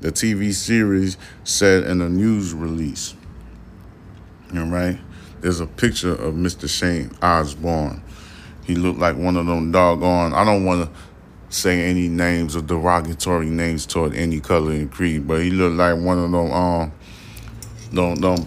The 0.00 0.12
TV 0.12 0.52
series 0.52 1.16
said 1.44 1.84
in 1.84 2.00
a 2.00 2.08
news 2.08 2.52
release. 2.52 3.14
All 4.54 4.64
right, 4.64 4.98
there's 5.40 5.60
a 5.60 5.66
picture 5.66 6.12
of 6.12 6.34
Mr. 6.34 6.68
Shane 6.68 7.10
Osborne. 7.22 8.02
He 8.64 8.74
looked 8.74 8.98
like 8.98 9.16
one 9.16 9.36
of 9.36 9.46
them 9.46 9.72
doggone. 9.72 10.32
I 10.34 10.44
don't 10.44 10.64
want 10.64 10.88
to 10.88 11.00
say 11.48 11.88
any 11.88 12.08
names 12.08 12.56
or 12.56 12.62
derogatory 12.62 13.48
names 13.48 13.86
toward 13.86 14.14
any 14.14 14.40
color 14.40 14.72
and 14.72 14.90
creed, 14.90 15.26
but 15.26 15.42
he 15.42 15.50
looked 15.50 15.76
like 15.76 15.96
one 15.96 16.18
of 16.18 16.30
them 16.30 16.52
um, 16.52 16.92
them 17.92 18.46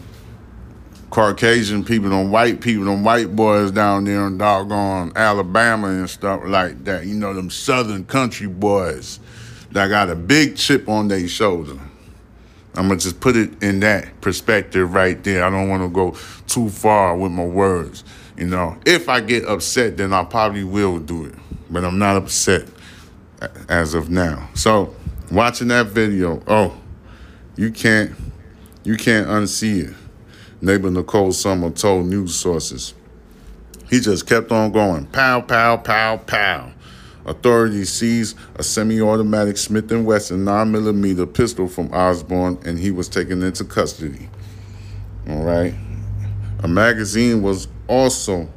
Caucasian 1.09 1.83
people, 1.83 2.09
them 2.09 2.31
white 2.31 2.61
people, 2.61 2.85
them 2.85 3.03
white 3.03 3.35
boys 3.35 3.71
down 3.71 4.03
there 4.03 4.27
in 4.27 4.37
doggone 4.37 5.11
Alabama 5.15 5.87
and 5.87 6.09
stuff 6.09 6.41
like 6.45 6.83
that. 6.83 7.05
You 7.05 7.15
know, 7.15 7.33
them 7.33 7.49
southern 7.49 8.05
country 8.05 8.47
boys 8.47 9.19
that 9.71 9.87
got 9.87 10.09
a 10.09 10.15
big 10.15 10.55
chip 10.55 10.87
on 10.87 11.07
their 11.07 11.27
shoulder. 11.27 11.79
I'm 12.75 12.87
gonna 12.87 12.99
just 12.99 13.19
put 13.19 13.35
it 13.35 13.61
in 13.63 13.79
that 13.81 14.21
perspective 14.21 14.93
right 14.93 15.21
there. 15.23 15.43
I 15.43 15.49
don't 15.49 15.69
want 15.69 15.83
to 15.83 15.89
go 15.89 16.15
too 16.47 16.69
far 16.69 17.17
with 17.17 17.31
my 17.31 17.45
words. 17.45 18.03
You 18.37 18.45
know, 18.45 18.77
if 18.85 19.09
I 19.09 19.19
get 19.19 19.45
upset, 19.45 19.97
then 19.97 20.13
I 20.13 20.23
probably 20.23 20.63
will 20.63 20.99
do 20.99 21.25
it, 21.25 21.35
but 21.69 21.83
I'm 21.83 21.99
not 21.99 22.15
upset 22.15 22.67
as 23.67 23.93
of 23.93 24.09
now. 24.09 24.49
So, 24.53 24.95
watching 25.31 25.67
that 25.69 25.87
video, 25.87 26.41
oh, 26.47 26.77
you 27.57 27.71
can't, 27.71 28.13
you 28.83 28.95
can't 28.95 29.27
unsee 29.27 29.89
it. 29.89 29.95
Neighbor 30.61 30.91
Nicole 30.91 31.31
Summer 31.31 31.71
told 31.71 32.07
news 32.07 32.35
sources. 32.35 32.93
He 33.89 33.99
just 33.99 34.27
kept 34.27 34.51
on 34.51 34.71
going, 34.71 35.07
pow, 35.07 35.41
pow, 35.41 35.77
pow, 35.77 36.17
pow. 36.17 36.71
Authorities 37.25 37.91
seized 37.91 38.37
a 38.55 38.63
semi-automatic 38.63 39.57
Smith 39.57 39.91
& 39.91 39.91
Wesson 39.91 40.43
9mm 40.45 41.33
pistol 41.33 41.67
from 41.67 41.93
Osborne, 41.93 42.59
and 42.65 42.77
he 42.77 42.91
was 42.91 43.07
taken 43.07 43.41
into 43.41 43.63
custody. 43.63 44.29
All 45.27 45.43
right. 45.43 45.73
A 46.63 46.67
magazine 46.67 47.41
was 47.41 47.67
also 47.87 48.49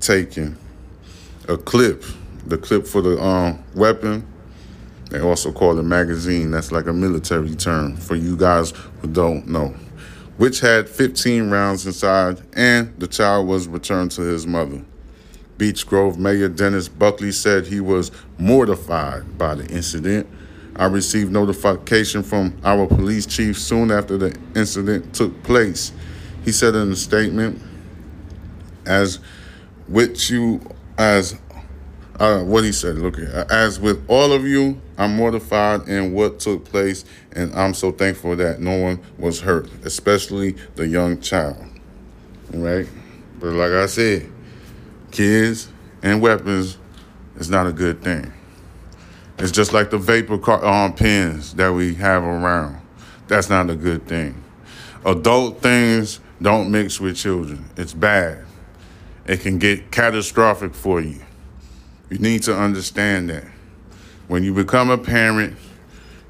taken. 0.00 0.56
A 1.48 1.56
clip, 1.56 2.04
the 2.46 2.56
clip 2.56 2.86
for 2.86 3.02
the 3.02 3.20
um, 3.20 3.62
weapon. 3.74 4.26
They 5.10 5.20
also 5.20 5.52
call 5.52 5.78
it 5.78 5.82
magazine. 5.82 6.50
That's 6.50 6.72
like 6.72 6.86
a 6.86 6.92
military 6.92 7.54
term 7.54 7.96
for 7.96 8.14
you 8.14 8.36
guys 8.36 8.70
who 9.00 9.08
don't 9.08 9.46
know 9.48 9.74
which 10.42 10.58
had 10.58 10.88
15 10.88 11.50
rounds 11.50 11.86
inside, 11.86 12.42
and 12.54 12.92
the 12.98 13.06
child 13.06 13.46
was 13.46 13.68
returned 13.68 14.10
to 14.10 14.22
his 14.22 14.44
mother. 14.44 14.82
Beech 15.56 15.86
Grove 15.86 16.18
Mayor 16.18 16.48
Dennis 16.48 16.88
Buckley 16.88 17.30
said 17.30 17.64
he 17.64 17.78
was 17.78 18.10
mortified 18.38 19.38
by 19.38 19.54
the 19.54 19.64
incident. 19.68 20.26
I 20.74 20.86
received 20.86 21.30
notification 21.30 22.24
from 22.24 22.58
our 22.64 22.88
police 22.88 23.24
chief 23.24 23.56
soon 23.56 23.92
after 23.92 24.16
the 24.16 24.36
incident 24.56 25.14
took 25.14 25.44
place. 25.44 25.92
He 26.44 26.50
said 26.50 26.74
in 26.74 26.90
a 26.90 26.96
statement, 26.96 27.62
as 28.84 29.20
which 29.86 30.28
you, 30.28 30.60
as 30.98 31.38
uh, 32.22 32.40
what 32.44 32.62
he 32.62 32.70
said, 32.70 32.98
look, 32.98 33.18
as 33.18 33.80
with 33.80 34.04
all 34.06 34.32
of 34.32 34.46
you, 34.46 34.80
I'm 34.96 35.16
mortified 35.16 35.88
in 35.88 36.12
what 36.12 36.38
took 36.38 36.64
place, 36.64 37.04
and 37.32 37.52
I'm 37.52 37.74
so 37.74 37.90
thankful 37.90 38.36
that 38.36 38.60
no 38.60 38.78
one 38.78 39.00
was 39.18 39.40
hurt, 39.40 39.68
especially 39.84 40.52
the 40.76 40.86
young 40.86 41.20
child. 41.20 41.56
Right? 42.52 42.86
But 43.40 43.54
like 43.54 43.72
I 43.72 43.86
said, 43.86 44.30
kids 45.10 45.68
and 46.00 46.22
weapons 46.22 46.78
is 47.38 47.50
not 47.50 47.66
a 47.66 47.72
good 47.72 48.04
thing. 48.04 48.32
It's 49.38 49.50
just 49.50 49.72
like 49.72 49.90
the 49.90 49.98
vapor 49.98 50.38
car- 50.38 50.64
um, 50.64 50.94
pens 50.94 51.54
that 51.54 51.72
we 51.72 51.94
have 51.96 52.22
around. 52.22 52.80
That's 53.26 53.50
not 53.50 53.68
a 53.68 53.74
good 53.74 54.06
thing. 54.06 54.40
Adult 55.04 55.60
things 55.60 56.20
don't 56.40 56.70
mix 56.70 57.00
with 57.00 57.16
children. 57.16 57.68
It's 57.76 57.94
bad. 57.94 58.44
It 59.26 59.40
can 59.40 59.58
get 59.58 59.90
catastrophic 59.90 60.72
for 60.72 61.00
you. 61.00 61.20
You 62.12 62.18
need 62.18 62.42
to 62.42 62.54
understand 62.54 63.30
that. 63.30 63.46
When 64.28 64.44
you 64.44 64.52
become 64.52 64.90
a 64.90 64.98
parent, 64.98 65.56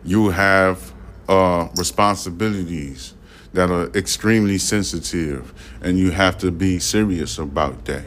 you 0.04 0.28
have 0.28 0.92
uh, 1.28 1.70
responsibilities 1.76 3.14
that 3.52 3.68
are 3.68 3.86
extremely 3.86 4.58
sensitive, 4.58 5.52
and 5.82 5.98
you 5.98 6.12
have 6.12 6.38
to 6.38 6.52
be 6.52 6.78
serious 6.78 7.36
about 7.36 7.84
that. 7.86 8.04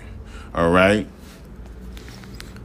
All 0.54 0.72
right? 0.72 1.06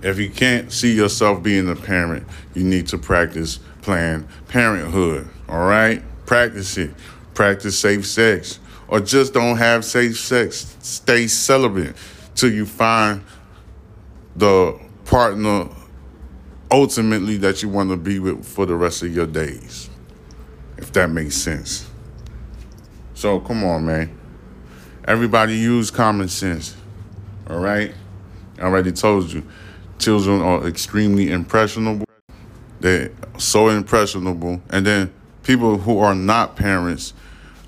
If 0.01 0.21
you 0.21 0.31
can't 0.31 0.71
see 0.71 0.95
yourself 0.95 1.43
being 1.43 1.69
a 1.69 1.75
parent, 1.75 2.25
you 2.55 2.63
need 2.63 2.87
to 2.87 2.97
practice 2.97 3.59
Planned 3.83 4.29
Parenthood. 4.47 5.29
All 5.49 5.67
right? 5.67 6.05
Practice 6.25 6.79
it. 6.79 6.95
Practice 7.35 7.77
safe 7.77 8.07
sex. 8.07 8.61
Or 8.87 9.01
just 9.01 9.35
don't 9.35 9.57
have 9.57 9.85
safe 9.85 10.21
sex. 10.21 10.77
Stay 10.83 11.27
celibate 11.27 11.97
till 12.37 12.53
you 12.53 12.65
find 12.65 13.25
the 14.37 14.79
partner 15.11 15.69
ultimately 16.71 17.37
that 17.37 17.65
you 17.65 17.69
want 17.69 17.91
to 17.91 17.97
be 17.97 18.21
with 18.21 18.47
for 18.47 18.65
the 18.65 18.77
rest 18.77 19.03
of 19.03 19.13
your 19.13 19.27
days. 19.27 19.91
If 20.79 20.93
that 20.93 21.11
makes 21.11 21.35
sense. 21.35 21.91
So 23.15 23.41
come 23.41 23.65
on, 23.65 23.87
man. 23.87 24.17
Everybody 25.09 25.57
use 25.57 25.91
common 25.91 26.29
sense. 26.29 26.77
All 27.49 27.59
right? 27.59 27.93
I 28.59 28.63
already 28.63 28.93
told 28.93 29.33
you. 29.33 29.43
Children 29.99 30.43
are 30.43 30.69
extremely 30.69 31.33
impressionable. 31.33 32.07
They're 32.79 33.11
so 33.37 33.69
impressionable. 33.69 34.63
And 34.71 34.87
then 34.87 35.13
people 35.43 35.79
who 35.79 35.99
are 35.99 36.15
not 36.15 36.55
parents, 36.55 37.15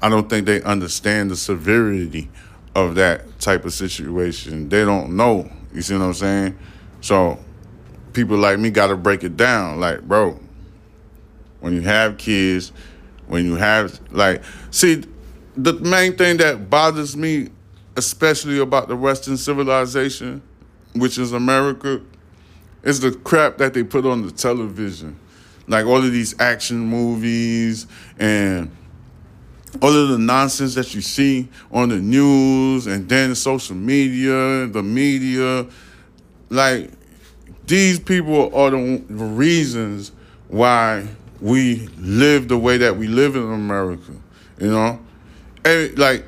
I 0.00 0.08
don't 0.08 0.30
think 0.30 0.46
they 0.46 0.62
understand 0.62 1.32
the 1.32 1.36
severity 1.36 2.30
of 2.76 2.94
that 2.94 3.40
type 3.40 3.64
of 3.64 3.72
situation. 3.72 4.68
They 4.68 4.84
don't 4.84 5.16
know. 5.16 5.50
You 5.74 5.82
see 5.82 5.94
what 5.94 6.04
I'm 6.04 6.14
saying? 6.14 6.58
So 7.02 7.38
people 8.12 8.38
like 8.38 8.58
me 8.58 8.70
got 8.70 8.86
to 8.86 8.96
break 8.96 9.24
it 9.24 9.36
down. 9.36 9.80
Like, 9.80 10.02
bro, 10.02 10.40
when 11.60 11.74
you 11.74 11.82
have 11.82 12.16
kids, 12.16 12.72
when 13.26 13.44
you 13.44 13.56
have, 13.56 14.00
like, 14.10 14.42
see, 14.70 15.04
the 15.56 15.74
main 15.74 16.16
thing 16.16 16.38
that 16.38 16.70
bothers 16.70 17.16
me, 17.16 17.48
especially 17.96 18.58
about 18.60 18.88
the 18.88 18.96
Western 18.96 19.36
civilization, 19.36 20.40
which 20.94 21.18
is 21.18 21.32
America, 21.32 22.00
is 22.82 23.00
the 23.00 23.12
crap 23.12 23.58
that 23.58 23.74
they 23.74 23.82
put 23.82 24.06
on 24.06 24.24
the 24.24 24.30
television. 24.30 25.18
Like 25.68 25.86
all 25.86 25.98
of 25.98 26.12
these 26.12 26.38
action 26.40 26.78
movies 26.78 27.86
and 28.18 28.70
all 29.80 29.94
of 29.94 30.08
the 30.08 30.18
nonsense 30.18 30.74
that 30.74 30.94
you 30.94 31.00
see 31.00 31.48
on 31.70 31.88
the 31.88 31.98
news 31.98 32.86
and 32.86 33.08
then 33.08 33.34
social 33.34 33.76
media, 33.76 34.66
the 34.66 34.82
media. 34.82 35.66
Like, 36.52 36.90
these 37.66 37.98
people 37.98 38.54
are 38.54 38.70
the 38.70 39.00
reasons 39.08 40.12
why 40.48 41.08
we 41.40 41.88
live 41.96 42.48
the 42.48 42.58
way 42.58 42.76
that 42.76 42.98
we 42.98 43.06
live 43.06 43.36
in 43.36 43.50
America. 43.50 44.12
You 44.60 44.70
know, 44.70 45.00
and 45.64 45.98
like 45.98 46.26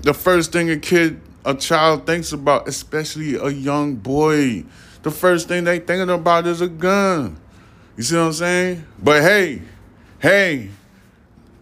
the 0.00 0.14
first 0.14 0.52
thing 0.52 0.70
a 0.70 0.78
kid, 0.78 1.20
a 1.44 1.54
child 1.54 2.06
thinks 2.06 2.32
about, 2.32 2.66
especially 2.66 3.34
a 3.34 3.50
young 3.50 3.96
boy, 3.96 4.64
the 5.02 5.10
first 5.10 5.48
thing 5.48 5.64
they 5.64 5.80
thinking 5.80 6.08
about 6.08 6.46
is 6.46 6.62
a 6.62 6.68
gun. 6.68 7.36
You 7.98 8.04
see 8.04 8.16
what 8.16 8.22
I'm 8.22 8.32
saying? 8.32 8.86
But 9.02 9.20
hey, 9.20 9.60
hey, 10.18 10.70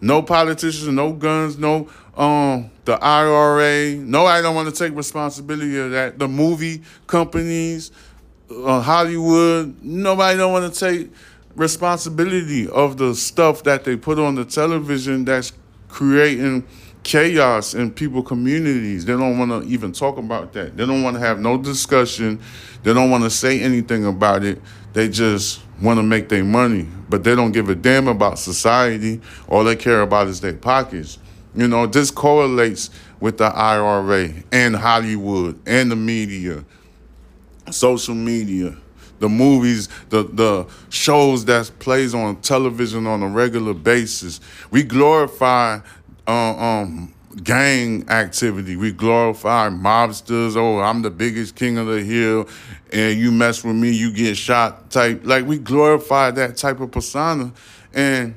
no 0.01 0.23
politicians, 0.23 0.87
no 0.87 1.13
guns, 1.13 1.59
no 1.59 1.89
um 2.17 2.71
the 2.85 2.97
NRA. 2.97 3.99
No, 3.99 4.27
I 4.27 4.43
don't 4.43 4.55
want 4.55 4.75
to 4.75 4.75
take 4.75 4.97
responsibility 4.97 5.79
of 5.79 5.91
that. 5.93 6.19
The 6.19 6.29
movie 6.29 6.83
companies, 7.07 7.93
uh, 8.51 8.81
Hollywood, 8.81 9.83
nobody 9.83 10.37
don't 10.39 10.53
want 10.53 10.73
to 10.73 10.79
take 10.79 11.11
responsibility 11.55 12.69
of 12.69 12.97
the 12.97 13.15
stuff 13.15 13.63
that 13.65 13.85
they 13.85 13.97
put 13.97 14.19
on 14.19 14.35
the 14.35 14.45
television 14.45 15.25
that's 15.25 15.53
creating 15.89 16.65
chaos 17.03 17.75
in 17.75 17.91
people 17.91 18.23
communities. 18.23 19.05
They 19.05 19.13
don't 19.13 19.39
want 19.39 19.51
to 19.51 19.69
even 19.69 19.93
talk 19.93 20.19
about 20.19 20.53
that. 20.53 20.77
They 20.77 20.87
don't 20.87 21.03
want 21.03 21.17
to 21.17 21.21
have 21.21 21.41
no 21.41 21.57
discussion. 21.59 22.41
They 22.83 22.93
don't 22.93 23.11
want 23.11 23.25
to 23.25 23.31
say 23.31 23.61
anything 23.61 24.05
about 24.05 24.45
it. 24.45 24.61
They 24.93 25.09
just 25.09 25.61
want 25.81 25.99
to 25.99 26.03
make 26.03 26.29
their 26.29 26.45
money, 26.45 26.89
but 27.09 27.25
they 27.25 27.35
don't 27.35 27.53
give 27.53 27.69
a 27.69 27.75
damn 27.75 28.09
about 28.09 28.39
society. 28.39 29.21
All 29.49 29.65
they 29.65 29.77
care 29.77 30.03
about 30.03 30.27
is 30.27 30.41
their 30.41 30.55
pockets. 30.55 31.19
You 31.55 31.69
know, 31.69 31.87
this 31.87 32.11
correlates 32.11 32.91
with 33.19 33.39
the 33.39 33.51
NRA 33.51 34.45
and 34.53 34.77
Hollywood 34.77 35.61
and 35.67 35.91
the 35.91 35.97
media, 35.97 36.65
social 37.71 38.15
media, 38.15 38.77
the 39.19 39.29
movies, 39.29 39.89
the 40.09 40.25
the 40.25 40.67
shows 40.89 41.45
that 41.47 41.71
plays 41.79 42.15
on 42.15 42.37
television 42.41 43.07
on 43.07 43.23
a 43.23 43.29
regular 43.29 43.75
basis. 43.75 44.41
We 44.71 44.83
glorify 44.83 45.81
uh, 46.27 46.31
um, 46.31 47.13
gang 47.43 48.09
activity. 48.09 48.77
We 48.77 48.93
glorify 48.93 49.69
mobsters. 49.69 50.57
Oh, 50.57 50.81
I'm 50.81 51.03
the 51.03 51.11
biggest 51.11 51.57
king 51.57 51.79
of 51.79 51.87
the 51.87 52.03
hill, 52.03 52.49
and 52.93 53.19
you 53.19 53.31
mess 53.31 53.65
with 53.65 53.77
me, 53.77 53.91
you 53.91 54.13
get 54.13 54.37
shot. 54.37 54.91
Type 54.91 55.23
like 55.25 55.45
we 55.47 55.59
glorify 55.59 56.31
that 56.33 56.57
type 56.57 56.81
of 56.81 56.91
persona, 56.91 57.53
and 57.93 58.35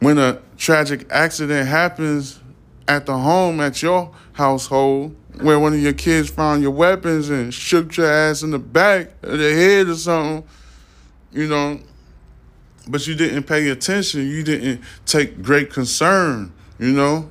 when 0.00 0.18
a 0.18 0.40
tragic 0.56 1.06
accident 1.10 1.68
happens 1.68 2.40
at 2.88 3.06
the 3.06 3.16
home 3.16 3.60
at 3.60 3.82
your 3.82 4.14
household, 4.32 5.16
where 5.40 5.58
one 5.58 5.72
of 5.72 5.80
your 5.80 5.92
kids 5.92 6.30
found 6.30 6.62
your 6.62 6.70
weapons 6.70 7.28
and 7.30 7.52
shook 7.52 7.96
your 7.96 8.10
ass 8.10 8.42
in 8.42 8.50
the 8.50 8.58
back 8.58 9.12
of 9.22 9.38
the 9.38 9.52
head 9.52 9.88
or 9.88 9.94
something, 9.94 10.48
you 11.32 11.48
know. 11.48 11.80
But 12.88 13.06
you 13.06 13.14
didn't 13.14 13.44
pay 13.44 13.68
attention. 13.68 14.28
You 14.28 14.44
didn't 14.44 14.80
take 15.04 15.42
great 15.42 15.72
concern 15.72 16.52
you 16.78 16.92
know? 16.92 17.30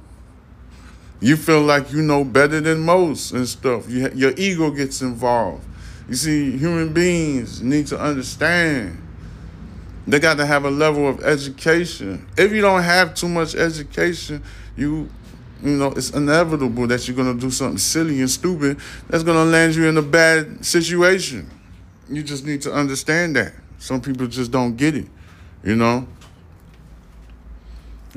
You 1.21 1.37
feel 1.37 1.61
like 1.61 1.91
you 1.91 2.01
know 2.01 2.23
better 2.23 2.59
than 2.59 2.81
most 2.81 3.31
and 3.31 3.47
stuff. 3.47 3.89
You, 3.89 4.09
your 4.13 4.33
ego 4.37 4.69
gets 4.71 5.01
involved. 5.01 5.65
You 6.09 6.15
see, 6.15 6.57
human 6.57 6.93
beings 6.93 7.61
need 7.61 7.87
to 7.87 7.99
understand. 7.99 9.01
They 10.07 10.19
got 10.19 10.37
to 10.37 10.45
have 10.45 10.65
a 10.65 10.71
level 10.71 11.07
of 11.07 11.23
education. 11.23 12.27
If 12.37 12.51
you 12.51 12.61
don't 12.61 12.83
have 12.83 13.15
too 13.15 13.27
much 13.27 13.55
education, 13.55 14.43
you 14.77 15.09
you 15.63 15.71
know, 15.71 15.91
it's 15.91 16.11
inevitable 16.11 16.85
that 16.87 17.07
you're 17.07 17.17
gonna 17.17 17.33
do 17.33 17.49
something 17.49 17.77
silly 17.77 18.19
and 18.19 18.29
stupid 18.29 18.77
that's 19.07 19.23
gonna 19.23 19.49
land 19.49 19.73
you 19.73 19.87
in 19.87 19.97
a 19.97 20.01
bad 20.01 20.63
situation. 20.63 21.49
You 22.07 22.21
just 22.21 22.45
need 22.45 22.61
to 22.63 22.73
understand 22.73 23.35
that. 23.35 23.53
Some 23.79 23.99
people 24.01 24.27
just 24.27 24.51
don't 24.51 24.75
get 24.75 24.95
it, 24.95 25.07
you 25.63 25.75
know. 25.75 26.07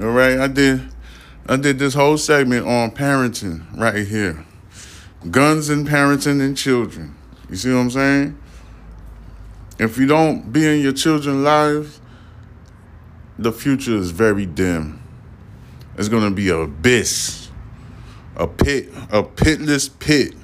All 0.01 0.11
right, 0.11 0.39
I 0.39 0.47
did 0.47 0.83
I 1.49 1.57
did 1.57 1.79
this 1.79 1.95
whole 1.95 2.19
segment 2.19 2.67
on 2.67 2.91
parenting 2.91 3.65
right 3.79 4.07
here. 4.07 4.45
Guns 5.31 5.71
and 5.71 5.89
parenting 5.89 6.43
and 6.43 6.57
children. 6.57 7.17
You 7.49 7.57
see 7.57 7.73
what 7.73 7.79
I'm 7.79 7.91
saying? 7.91 8.39
If 9.79 9.97
you 9.97 10.07
don't 10.07 10.53
be 10.53 10.67
in 10.67 10.81
your 10.81 10.93
children's 10.93 11.45
lives, 11.45 12.01
the 13.39 13.53
future 13.53 13.95
is 13.95 14.11
very 14.11 14.45
dim. 14.45 15.01
It's 15.97 16.09
gonna 16.09 16.33
be 16.33 16.49
a 16.49 16.57
abyss, 16.57 17.49
a 18.35 18.49
pit, 18.49 18.89
a 19.11 19.23
pitless 19.23 19.89
pit. 19.89 20.35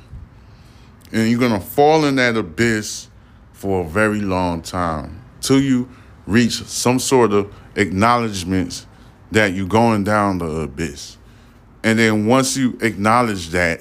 And 1.13 1.29
you're 1.29 1.41
gonna 1.41 1.61
fall 1.61 2.05
in 2.05 2.15
that 2.17 2.37
abyss 2.37 3.09
for 3.53 3.85
a 3.85 3.89
very 3.89 4.21
long 4.21 4.63
time 4.63 5.21
till 5.41 5.61
you 5.61 5.89
reach 6.27 6.63
some 6.63 7.01
sort 7.01 7.33
of 7.33 7.53
acknowledgments 7.75 8.87
that 9.33 9.53
you're 9.53 9.67
going 9.67 10.05
down 10.05 10.39
the 10.39 10.47
abyss. 10.47 11.19
And 11.83 11.99
then 11.99 12.27
once 12.27 12.57
you 12.57 12.79
acknowledge 12.81 13.49
that, 13.49 13.81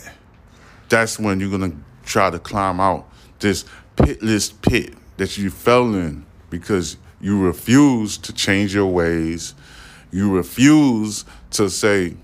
that's 0.89 1.19
when 1.19 1.39
you're 1.39 1.57
to 1.59 1.77
try 2.03 2.31
to 2.31 2.39
climb 2.39 2.79
out 2.79 3.07
this 3.39 3.65
pitless 3.95 4.51
pit 4.63 4.95
that 5.23 5.37
you 5.37 5.49
fell 5.49 5.95
in 5.95 6.25
because 6.49 6.97
you 7.21 7.41
refuse 7.41 8.17
to 8.17 8.33
change 8.33 8.75
your 8.75 8.87
ways. 8.87 9.55
You 10.11 10.35
refuse 10.35 11.23
to 11.51 11.69
say, 11.69 12.17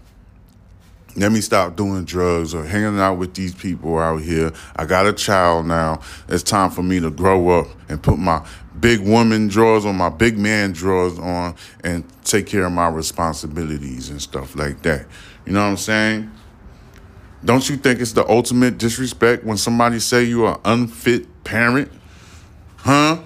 let 1.16 1.32
me 1.32 1.40
stop 1.40 1.78
doing 1.78 2.04
drugs 2.04 2.54
or 2.54 2.66
hanging 2.66 3.00
out 3.00 3.14
with 3.14 3.36
these 3.36 3.56
people 3.56 3.98
out 3.98 4.18
here. 4.22 4.52
I 4.76 4.86
got 4.86 5.08
a 5.08 5.14
child 5.14 5.66
now. 5.68 6.02
It's 6.28 6.44
time 6.44 6.72
for 6.72 6.84
me 6.84 7.00
to 7.00 7.10
grow 7.10 7.62
up 7.62 7.68
and 7.88 8.04
put 8.04 8.20
my 8.20 8.46
big 8.78 9.00
woman 9.00 9.48
drawers 9.48 9.86
on 9.86 9.96
my 9.96 10.10
big 10.10 10.38
man 10.38 10.74
drawers 10.74 11.18
on 11.20 11.56
and 11.86 12.04
take 12.26 12.48
care 12.48 12.66
of 12.66 12.74
my 12.74 12.90
responsibilities 12.90 14.10
and 14.10 14.22
stuff 14.22 14.58
like 14.58 14.82
that. 14.82 15.08
You 15.46 15.54
know 15.54 15.62
what 15.62 15.70
I'm 15.70 15.78
saying? 15.78 16.32
Don't 17.46 17.70
you 17.70 17.78
think 17.78 18.02
it's 18.02 18.12
the 18.12 18.28
ultimate 18.30 18.78
disrespect 18.78 19.46
when 19.46 19.56
somebody 19.56 20.00
say 20.00 20.26
you're 20.26 20.52
an 20.52 20.60
unfit 20.66 21.46
parent? 21.46 21.94
Huh? 22.80 23.20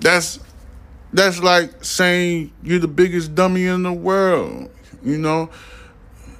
That's 0.00 0.40
that's 1.12 1.40
like 1.42 1.84
saying 1.84 2.52
you're 2.62 2.78
the 2.78 2.88
biggest 2.88 3.34
dummy 3.34 3.66
in 3.66 3.82
the 3.82 3.92
world. 3.92 4.70
You 5.02 5.18
know? 5.18 5.50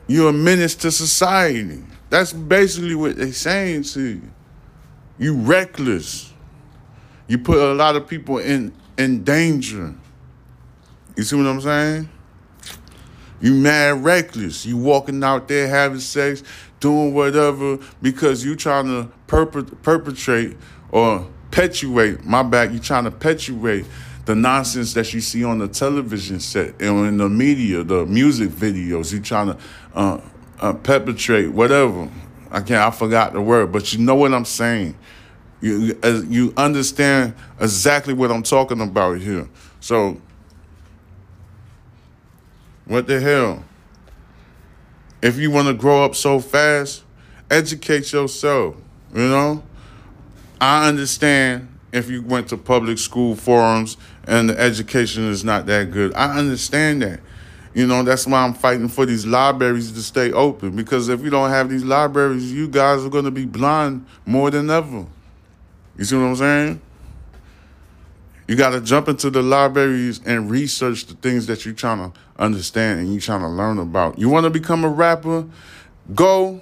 You're 0.06 0.30
a 0.30 0.32
menace 0.32 0.74
to 0.76 0.90
society. 0.90 1.82
That's 2.10 2.32
basically 2.32 2.94
what 2.94 3.16
they're 3.16 3.32
saying 3.32 3.82
to 3.84 4.00
you. 4.00 4.22
You 5.18 5.34
reckless. 5.34 6.32
You 7.26 7.38
put 7.38 7.58
a 7.58 7.74
lot 7.74 7.96
of 7.96 8.08
people 8.08 8.38
in 8.38 8.72
in 8.96 9.24
danger. 9.24 9.94
You 11.16 11.22
see 11.24 11.36
what 11.36 11.46
I'm 11.46 11.60
saying? 11.60 12.08
You 13.40 13.54
mad 13.54 14.02
reckless. 14.04 14.64
You 14.66 14.76
walking 14.76 15.22
out 15.22 15.46
there 15.48 15.68
having 15.68 16.00
sex, 16.00 16.42
doing 16.80 17.14
whatever 17.14 17.78
because 18.02 18.44
you 18.44 18.56
trying 18.56 18.86
to 18.86 19.10
perpet- 19.26 19.82
perpetrate 19.82 20.56
or 20.90 21.28
perpetuate. 21.58 22.24
My 22.24 22.44
back. 22.44 22.70
You 22.70 22.78
trying 22.78 23.04
to 23.04 23.10
perpetuate 23.10 23.84
the 24.26 24.34
nonsense 24.36 24.94
that 24.94 25.12
you 25.12 25.20
see 25.20 25.42
on 25.42 25.58
the 25.58 25.66
television 25.66 26.38
set 26.38 26.80
and 26.80 27.06
in 27.06 27.16
the 27.16 27.28
media, 27.28 27.82
the 27.82 28.06
music 28.06 28.50
videos. 28.50 29.12
You 29.12 29.20
trying 29.20 29.48
to 29.48 29.58
uh, 29.94 30.20
uh, 30.60 30.72
perpetrate 30.74 31.48
whatever. 31.48 32.08
I 32.50 32.60
can't. 32.60 32.80
I 32.80 32.90
forgot 32.90 33.32
the 33.32 33.40
word, 33.40 33.72
but 33.72 33.92
you 33.92 33.98
know 33.98 34.14
what 34.14 34.32
I'm 34.32 34.44
saying. 34.44 34.96
You 35.60 35.98
you 36.28 36.54
understand 36.56 37.34
exactly 37.58 38.14
what 38.14 38.30
I'm 38.30 38.44
talking 38.44 38.80
about 38.80 39.18
here. 39.18 39.48
So 39.80 40.20
what 42.84 43.08
the 43.08 43.18
hell? 43.18 43.64
If 45.20 45.36
you 45.36 45.50
want 45.50 45.66
to 45.66 45.74
grow 45.74 46.04
up 46.04 46.14
so 46.14 46.38
fast, 46.38 47.02
educate 47.50 48.12
yourself. 48.12 48.76
You 49.12 49.28
know, 49.28 49.62
I 50.60 50.88
understand 50.88 51.68
if 51.92 52.10
you 52.10 52.22
went 52.22 52.48
to 52.48 52.56
public 52.56 52.98
school 52.98 53.34
forums 53.34 53.96
and 54.26 54.50
the 54.50 54.58
education 54.58 55.28
is 55.28 55.44
not 55.44 55.66
that 55.66 55.90
good. 55.90 56.14
I 56.14 56.36
understand 56.38 57.02
that. 57.02 57.20
You 57.74 57.86
know, 57.86 58.02
that's 58.02 58.26
why 58.26 58.42
I'm 58.42 58.54
fighting 58.54 58.88
for 58.88 59.06
these 59.06 59.24
libraries 59.24 59.92
to 59.92 60.02
stay 60.02 60.32
open 60.32 60.74
because 60.74 61.08
if 61.08 61.22
you 61.22 61.30
don't 61.30 61.50
have 61.50 61.68
these 61.68 61.84
libraries, 61.84 62.52
you 62.52 62.66
guys 62.66 63.04
are 63.04 63.08
going 63.08 63.24
to 63.24 63.30
be 63.30 63.44
blind 63.44 64.04
more 64.26 64.50
than 64.50 64.70
ever. 64.70 65.06
You 65.96 66.04
see 66.04 66.16
what 66.16 66.24
I'm 66.24 66.36
saying? 66.36 66.80
You 68.48 68.56
got 68.56 68.70
to 68.70 68.80
jump 68.80 69.08
into 69.08 69.28
the 69.28 69.42
libraries 69.42 70.20
and 70.24 70.50
research 70.50 71.06
the 71.06 71.14
things 71.14 71.46
that 71.46 71.64
you're 71.64 71.74
trying 71.74 71.98
to 71.98 72.18
understand 72.38 73.00
and 73.00 73.12
you're 73.12 73.20
trying 73.20 73.42
to 73.42 73.48
learn 73.48 73.78
about. 73.78 74.18
You 74.18 74.30
want 74.30 74.44
to 74.44 74.50
become 74.50 74.84
a 74.84 74.88
rapper? 74.88 75.46
Go 76.14 76.60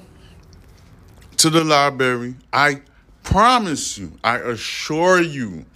to 1.37 1.50
the 1.50 1.62
library. 1.62 2.35
I 2.52 2.82
promise 3.26 3.98
you, 3.98 4.12
I 4.24 4.38
assure 4.38 5.20
you, 5.20 5.66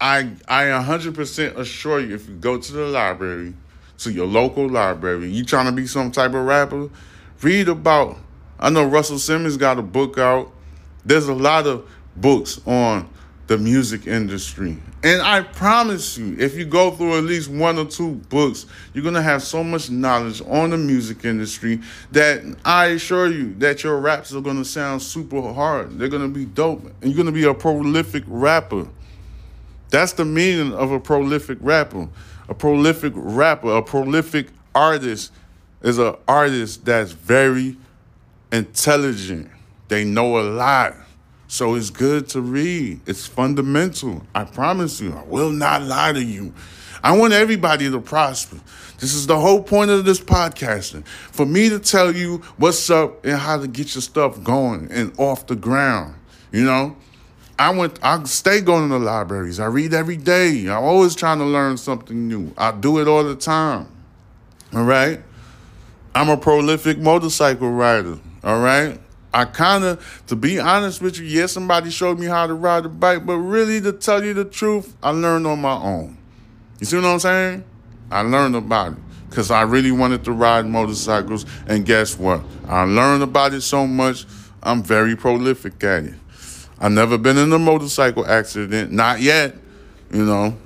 I 0.00 0.30
I 0.46 0.66
100% 0.66 1.56
assure 1.56 2.00
you 2.00 2.14
if 2.14 2.28
you 2.28 2.34
go 2.36 2.58
to 2.58 2.72
the 2.72 2.86
library, 2.86 3.54
to 3.98 4.12
your 4.12 4.26
local 4.26 4.68
library, 4.68 5.30
you 5.30 5.44
trying 5.44 5.66
to 5.66 5.72
be 5.72 5.86
some 5.86 6.12
type 6.12 6.34
of 6.34 6.46
rapper, 6.46 6.88
read 7.42 7.68
about 7.68 8.16
I 8.58 8.68
know 8.68 8.84
Russell 8.84 9.18
Simmons 9.18 9.56
got 9.56 9.78
a 9.78 9.82
book 9.82 10.18
out. 10.18 10.52
There's 11.04 11.28
a 11.28 11.34
lot 11.34 11.66
of 11.66 11.90
books 12.14 12.60
on 12.66 13.08
the 13.50 13.58
music 13.58 14.06
industry. 14.06 14.78
And 15.02 15.20
I 15.20 15.42
promise 15.42 16.16
you, 16.16 16.36
if 16.38 16.54
you 16.56 16.64
go 16.64 16.92
through 16.92 17.18
at 17.18 17.24
least 17.24 17.50
one 17.50 17.78
or 17.78 17.84
two 17.84 18.12
books, 18.28 18.66
you're 18.94 19.02
going 19.02 19.16
to 19.16 19.22
have 19.22 19.42
so 19.42 19.64
much 19.64 19.90
knowledge 19.90 20.40
on 20.46 20.70
the 20.70 20.78
music 20.78 21.24
industry 21.24 21.80
that 22.12 22.44
I 22.64 22.86
assure 22.86 23.26
you 23.26 23.52
that 23.54 23.82
your 23.82 23.98
raps 23.98 24.32
are 24.32 24.40
going 24.40 24.58
to 24.58 24.64
sound 24.64 25.02
super 25.02 25.52
hard. 25.52 25.98
They're 25.98 26.06
going 26.06 26.22
to 26.22 26.28
be 26.28 26.44
dope. 26.44 26.84
And 26.84 27.10
you're 27.10 27.16
going 27.16 27.26
to 27.26 27.32
be 27.32 27.42
a 27.42 27.52
prolific 27.52 28.22
rapper. 28.28 28.86
That's 29.88 30.12
the 30.12 30.24
meaning 30.24 30.72
of 30.72 30.92
a 30.92 31.00
prolific 31.00 31.58
rapper. 31.60 32.08
A 32.48 32.54
prolific 32.54 33.14
rapper, 33.16 33.78
a 33.78 33.82
prolific 33.82 34.46
artist 34.76 35.32
is 35.82 35.98
an 35.98 36.14
artist 36.28 36.84
that's 36.84 37.10
very 37.10 37.76
intelligent. 38.52 39.50
They 39.88 40.04
know 40.04 40.38
a 40.38 40.44
lot. 40.44 40.94
So 41.50 41.74
it's 41.74 41.90
good 41.90 42.28
to 42.28 42.40
read. 42.40 43.00
It's 43.06 43.26
fundamental. 43.26 44.24
I 44.36 44.44
promise 44.44 45.00
you. 45.00 45.12
I 45.12 45.24
will 45.24 45.50
not 45.50 45.82
lie 45.82 46.12
to 46.12 46.22
you. 46.22 46.54
I 47.02 47.18
want 47.18 47.32
everybody 47.32 47.90
to 47.90 48.00
prosper. 48.00 48.60
This 48.98 49.14
is 49.14 49.26
the 49.26 49.36
whole 49.36 49.60
point 49.60 49.90
of 49.90 50.04
this 50.04 50.20
podcasting. 50.20 51.04
For 51.08 51.44
me 51.44 51.68
to 51.68 51.80
tell 51.80 52.14
you 52.14 52.36
what's 52.56 52.88
up 52.88 53.24
and 53.24 53.36
how 53.36 53.58
to 53.58 53.66
get 53.66 53.96
your 53.96 54.02
stuff 54.02 54.40
going 54.44 54.92
and 54.92 55.12
off 55.18 55.48
the 55.48 55.56
ground. 55.56 56.14
You 56.52 56.62
know? 56.62 56.96
I 57.58 57.70
went 57.70 57.98
I 58.00 58.22
stay 58.24 58.60
going 58.60 58.88
to 58.88 59.00
the 59.00 59.04
libraries. 59.04 59.58
I 59.58 59.66
read 59.66 59.92
every 59.92 60.18
day. 60.18 60.68
I'm 60.68 60.84
always 60.84 61.16
trying 61.16 61.38
to 61.38 61.44
learn 61.44 61.78
something 61.78 62.28
new. 62.28 62.54
I 62.56 62.70
do 62.70 63.00
it 63.00 63.08
all 63.08 63.24
the 63.24 63.34
time. 63.34 63.88
All 64.72 64.84
right? 64.84 65.20
I'm 66.14 66.28
a 66.28 66.36
prolific 66.36 66.98
motorcycle 66.98 67.72
rider. 67.72 68.20
All 68.44 68.60
right? 68.60 69.00
I 69.32 69.44
kind 69.44 69.84
of, 69.84 70.22
to 70.26 70.34
be 70.34 70.58
honest 70.58 71.00
with 71.00 71.18
you, 71.18 71.24
yes, 71.24 71.52
somebody 71.52 71.90
showed 71.90 72.18
me 72.18 72.26
how 72.26 72.46
to 72.46 72.54
ride 72.54 72.84
a 72.84 72.88
bike, 72.88 73.24
but 73.24 73.36
really, 73.36 73.80
to 73.80 73.92
tell 73.92 74.24
you 74.24 74.34
the 74.34 74.44
truth, 74.44 74.96
I 75.02 75.10
learned 75.10 75.46
on 75.46 75.60
my 75.60 75.74
own. 75.74 76.18
You 76.80 76.86
see 76.86 76.96
what 76.96 77.04
I'm 77.04 77.20
saying? 77.20 77.64
I 78.10 78.22
learned 78.22 78.56
about 78.56 78.92
it 78.92 78.98
because 79.28 79.52
I 79.52 79.62
really 79.62 79.92
wanted 79.92 80.24
to 80.24 80.32
ride 80.32 80.66
motorcycles, 80.66 81.46
and 81.68 81.86
guess 81.86 82.18
what? 82.18 82.42
I 82.66 82.82
learned 82.82 83.22
about 83.22 83.54
it 83.54 83.60
so 83.60 83.86
much, 83.86 84.26
I'm 84.62 84.82
very 84.82 85.16
prolific 85.16 85.82
at 85.84 86.04
it. 86.04 86.14
I've 86.80 86.92
never 86.92 87.16
been 87.16 87.38
in 87.38 87.52
a 87.52 87.58
motorcycle 87.58 88.26
accident, 88.26 88.90
not 88.90 89.20
yet, 89.20 89.54
you 90.12 90.24
know. 90.24 90.56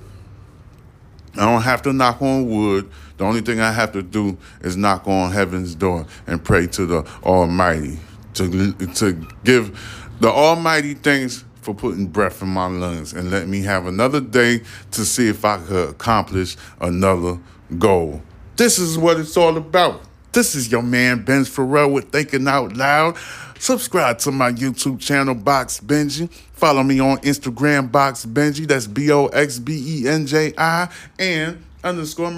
I 1.36 1.52
don't 1.52 1.62
have 1.62 1.82
to 1.82 1.92
knock 1.92 2.22
on 2.22 2.48
wood. 2.48 2.88
The 3.18 3.24
only 3.24 3.40
thing 3.40 3.60
I 3.60 3.72
have 3.72 3.92
to 3.92 4.02
do 4.02 4.38
is 4.62 4.76
knock 4.76 5.06
on 5.06 5.32
heaven's 5.32 5.74
door 5.74 6.06
and 6.26 6.42
pray 6.42 6.68
to 6.68 6.86
the 6.86 7.04
Almighty 7.24 7.98
to, 8.34 8.72
to 8.94 9.26
give 9.44 9.78
the 10.20 10.28
Almighty 10.28 10.94
thanks 10.94 11.44
for 11.62 11.74
putting 11.74 12.06
breath 12.06 12.42
in 12.42 12.48
my 12.48 12.66
lungs 12.66 13.12
and 13.12 13.30
let 13.30 13.48
me 13.48 13.62
have 13.62 13.86
another 13.86 14.20
day 14.20 14.60
to 14.92 15.04
see 15.04 15.28
if 15.28 15.44
I 15.44 15.58
could 15.58 15.90
accomplish 15.90 16.56
another 16.80 17.38
goal. 17.78 18.22
This 18.56 18.78
is 18.78 18.98
what 18.98 19.18
it's 19.18 19.36
all 19.36 19.56
about. 19.56 20.02
This 20.32 20.54
is 20.54 20.70
your 20.70 20.82
man 20.82 21.24
Benj 21.24 21.48
Farel 21.48 21.90
with 21.92 22.10
Thinking 22.10 22.46
Out 22.48 22.76
Loud. 22.76 23.16
Subscribe 23.58 24.18
to 24.18 24.32
my 24.32 24.52
YouTube 24.52 25.00
channel, 25.00 25.34
Box 25.34 25.80
Benji. 25.80 26.30
Follow 26.52 26.82
me 26.82 27.00
on 27.00 27.18
Instagram, 27.18 27.90
Box 27.90 28.26
Benji. 28.26 28.66
That's 28.66 28.86
B 28.86 29.10
O 29.10 29.26
X 29.28 29.58
B 29.58 30.02
E 30.02 30.08
N 30.08 30.26
J 30.26 30.52
I 30.58 30.88
and 31.18 31.64
underscore 31.82 32.36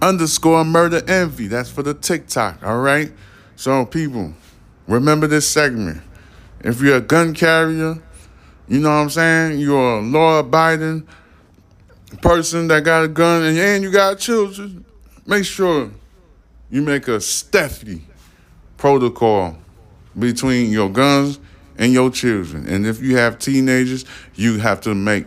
underscore 0.00 0.64
murder 0.64 1.02
envy. 1.08 1.46
That's 1.46 1.70
for 1.70 1.82
the 1.82 1.94
TikTok. 1.94 2.62
All 2.64 2.80
right. 2.80 3.12
So 3.56 3.84
people, 3.86 4.34
remember 4.86 5.26
this 5.26 5.48
segment. 5.48 6.02
If 6.60 6.80
you're 6.80 6.96
a 6.96 7.00
gun 7.00 7.34
carrier, 7.34 8.00
you 8.68 8.78
know 8.78 8.88
what 8.88 8.94
I'm 8.94 9.10
saying? 9.10 9.58
You're 9.58 9.98
a 9.98 10.00
law 10.00 10.38
abiding 10.40 11.06
person 12.20 12.68
that 12.68 12.84
got 12.84 13.04
a 13.04 13.08
gun 13.08 13.42
and, 13.42 13.58
and 13.58 13.82
you 13.82 13.90
got 13.90 14.18
children. 14.18 14.84
Make 15.26 15.44
sure 15.44 15.90
you 16.70 16.82
make 16.82 17.08
a 17.08 17.20
stealthy 17.20 18.02
protocol 18.76 19.56
between 20.18 20.70
your 20.70 20.90
guns 20.90 21.38
and 21.78 21.92
your 21.92 22.10
children. 22.10 22.68
And 22.68 22.86
if 22.86 23.00
you 23.00 23.16
have 23.16 23.38
teenagers, 23.38 24.04
you 24.34 24.58
have 24.58 24.80
to 24.82 24.94
make 24.94 25.26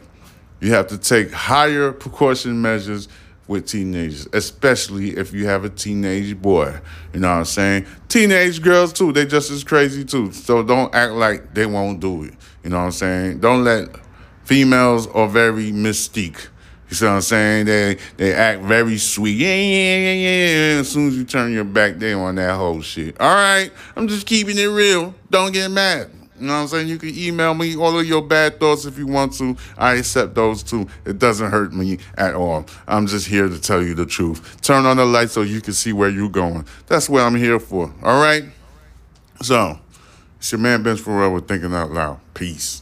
you 0.62 0.72
have 0.72 0.88
to 0.88 0.98
take 0.98 1.32
higher 1.32 1.92
precaution 1.92 2.62
measures 2.62 3.08
with 3.48 3.68
teenagers, 3.68 4.28
especially 4.34 5.18
if 5.18 5.34
you 5.34 5.46
have 5.48 5.66
a 5.66 5.70
teenage 5.70 6.40
boy. 6.42 6.80
You 7.14 7.20
know 7.20 7.30
what 7.30 7.38
I'm 7.38 7.46
saying? 7.46 7.86
Teenage 8.08 8.62
girls 8.62 8.92
too, 8.94 9.12
they 9.12 9.26
just 9.26 9.52
as 9.52 9.64
crazy 9.64 10.04
too. 10.04 10.32
So 10.32 10.64
don't 10.64 10.94
act 10.96 11.14
like 11.14 11.54
they 11.54 11.66
won't 11.66 12.00
do 12.00 12.24
it. 12.24 12.34
You 12.64 12.72
know 12.72 12.78
what 12.78 12.86
I'm 12.86 12.92
saying? 12.92 13.40
Don't 13.40 13.64
let 13.64 13.90
females 14.44 15.08
are 15.08 15.28
very 15.28 15.72
mystique. 15.72 16.48
You 16.90 16.96
see 16.96 17.06
what 17.06 17.12
I'm 17.14 17.22
saying? 17.22 17.66
They 17.66 17.98
they 18.18 18.34
act 18.34 18.62
very 18.62 18.98
sweet. 18.98 19.38
Yeah, 19.38 19.56
yeah, 19.56 19.98
yeah, 19.98 20.14
yeah. 20.14 20.80
As 20.80 20.90
soon 20.90 21.08
as 21.08 21.18
you 21.18 21.26
turn 21.26 21.52
your 21.52 21.64
back, 21.64 21.98
they 21.98 22.14
on 22.14 22.36
that 22.36 22.56
whole 22.56 22.82
shit. 22.82 23.20
All 23.20 23.34
right, 23.34 23.72
I'm 23.96 24.08
just 24.08 24.28
keeping 24.28 24.58
it 24.58 24.68
real. 24.68 25.16
Don't 25.32 25.52
get 25.52 25.70
mad. 25.72 26.12
You 26.40 26.48
know 26.48 26.54
what 26.54 26.60
I'm 26.60 26.68
saying? 26.68 26.88
You 26.90 26.98
can 26.98 27.18
email 27.18 27.54
me 27.54 27.78
all 27.78 27.98
of 27.98 28.06
your 28.06 28.22
bad 28.22 28.60
thoughts 28.60 28.84
if 28.84 28.98
you 28.98 29.08
want 29.08 29.34
to. 29.36 29.56
I 29.78 29.96
accept 29.96 30.36
those 30.36 30.64
too. 30.64 30.88
It 31.06 31.18
doesn't 31.18 31.50
hurt 31.50 31.72
me 31.74 32.00
at 32.18 32.34
all. 32.34 32.66
I'm 32.88 33.08
just 33.08 33.28
here 33.28 33.48
to 33.48 33.60
tell 33.60 33.82
you 33.82 33.96
the 33.96 34.06
truth. 34.06 34.62
Turn 34.62 34.86
on 34.86 34.98
the 34.98 35.06
light 35.06 35.30
so 35.30 35.44
you 35.44 35.62
can 35.62 35.74
see 35.74 35.94
where 35.94 36.10
you're 36.10 36.30
going. 36.30 36.66
That's 36.88 37.08
what 37.08 37.22
I'm 37.22 37.36
here 37.36 37.60
for. 37.60 37.94
All 38.04 38.22
right? 38.22 38.44
So, 39.42 39.80
it's 40.38 40.52
your 40.52 40.60
man 40.60 40.84
Benj 40.84 41.00
Farel 41.00 41.34
with 41.34 41.48
Thinking 41.48 41.74
Out 41.74 41.92
Loud. 41.92 42.20
Peace. 42.34 42.82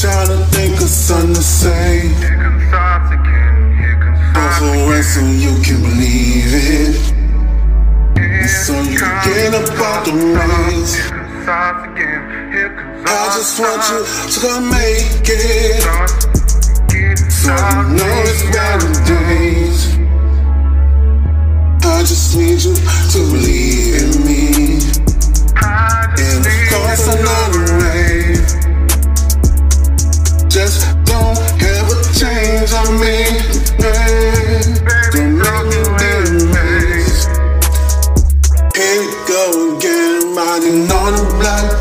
Trying 0.00 0.28
to 0.28 0.46
think 0.52 0.76
of 0.80 0.88
something 0.88 1.34
to 1.34 1.42
say. 1.42 2.08
Here 2.08 2.36
comes 2.36 2.70
thoughts 2.70 3.12
again. 3.12 3.76
Here 3.78 3.98
comes 4.00 4.34
thoughts 4.34 4.62
Over 4.62 4.92
again. 4.92 5.02
so 5.02 5.20
you 5.26 5.62
can 5.62 5.82
believe 5.82 6.54
it. 6.54 7.17
Here 9.38 9.52
So 9.52 9.52
you 9.52 9.58
comes 9.58 9.70
get 9.70 9.70
up 9.70 9.78
out 9.78 10.04
the 10.04 10.12
ways. 10.12 10.96
Here 10.96 11.10
comes 11.10 11.46
thoughts 11.46 11.84
again. 11.84 12.52
Here 12.52 12.74
comes 12.74 13.08
I 13.08 13.30
just 13.38 13.60
want 13.60 13.82
you 13.86 14.02
to 14.32 14.38
come 14.42 14.64
make 14.68 15.28
it. 15.30 15.78
So 17.30 17.54
you 17.54 17.82
know 17.94 18.14
it's 18.26 18.42
better 18.50 18.92
days. 19.06 19.78
I 21.86 22.02
just 22.02 22.36
need 22.36 22.60
you 22.66 22.74
to 22.74 23.20
believe 23.30 23.94
in 24.02 24.10
me. 24.26 24.82
And 26.18 26.42
just 26.42 26.50
of 26.50 26.56
course 26.74 27.06
another 27.14 27.66
way. 27.78 28.34
Just 30.48 30.82
don't 31.06 31.38
ever 31.62 31.96
change 32.12 32.72
on 32.74 32.90
me. 32.98 33.57
man 40.38 40.62
in 40.62 40.86
non-black 40.86 41.77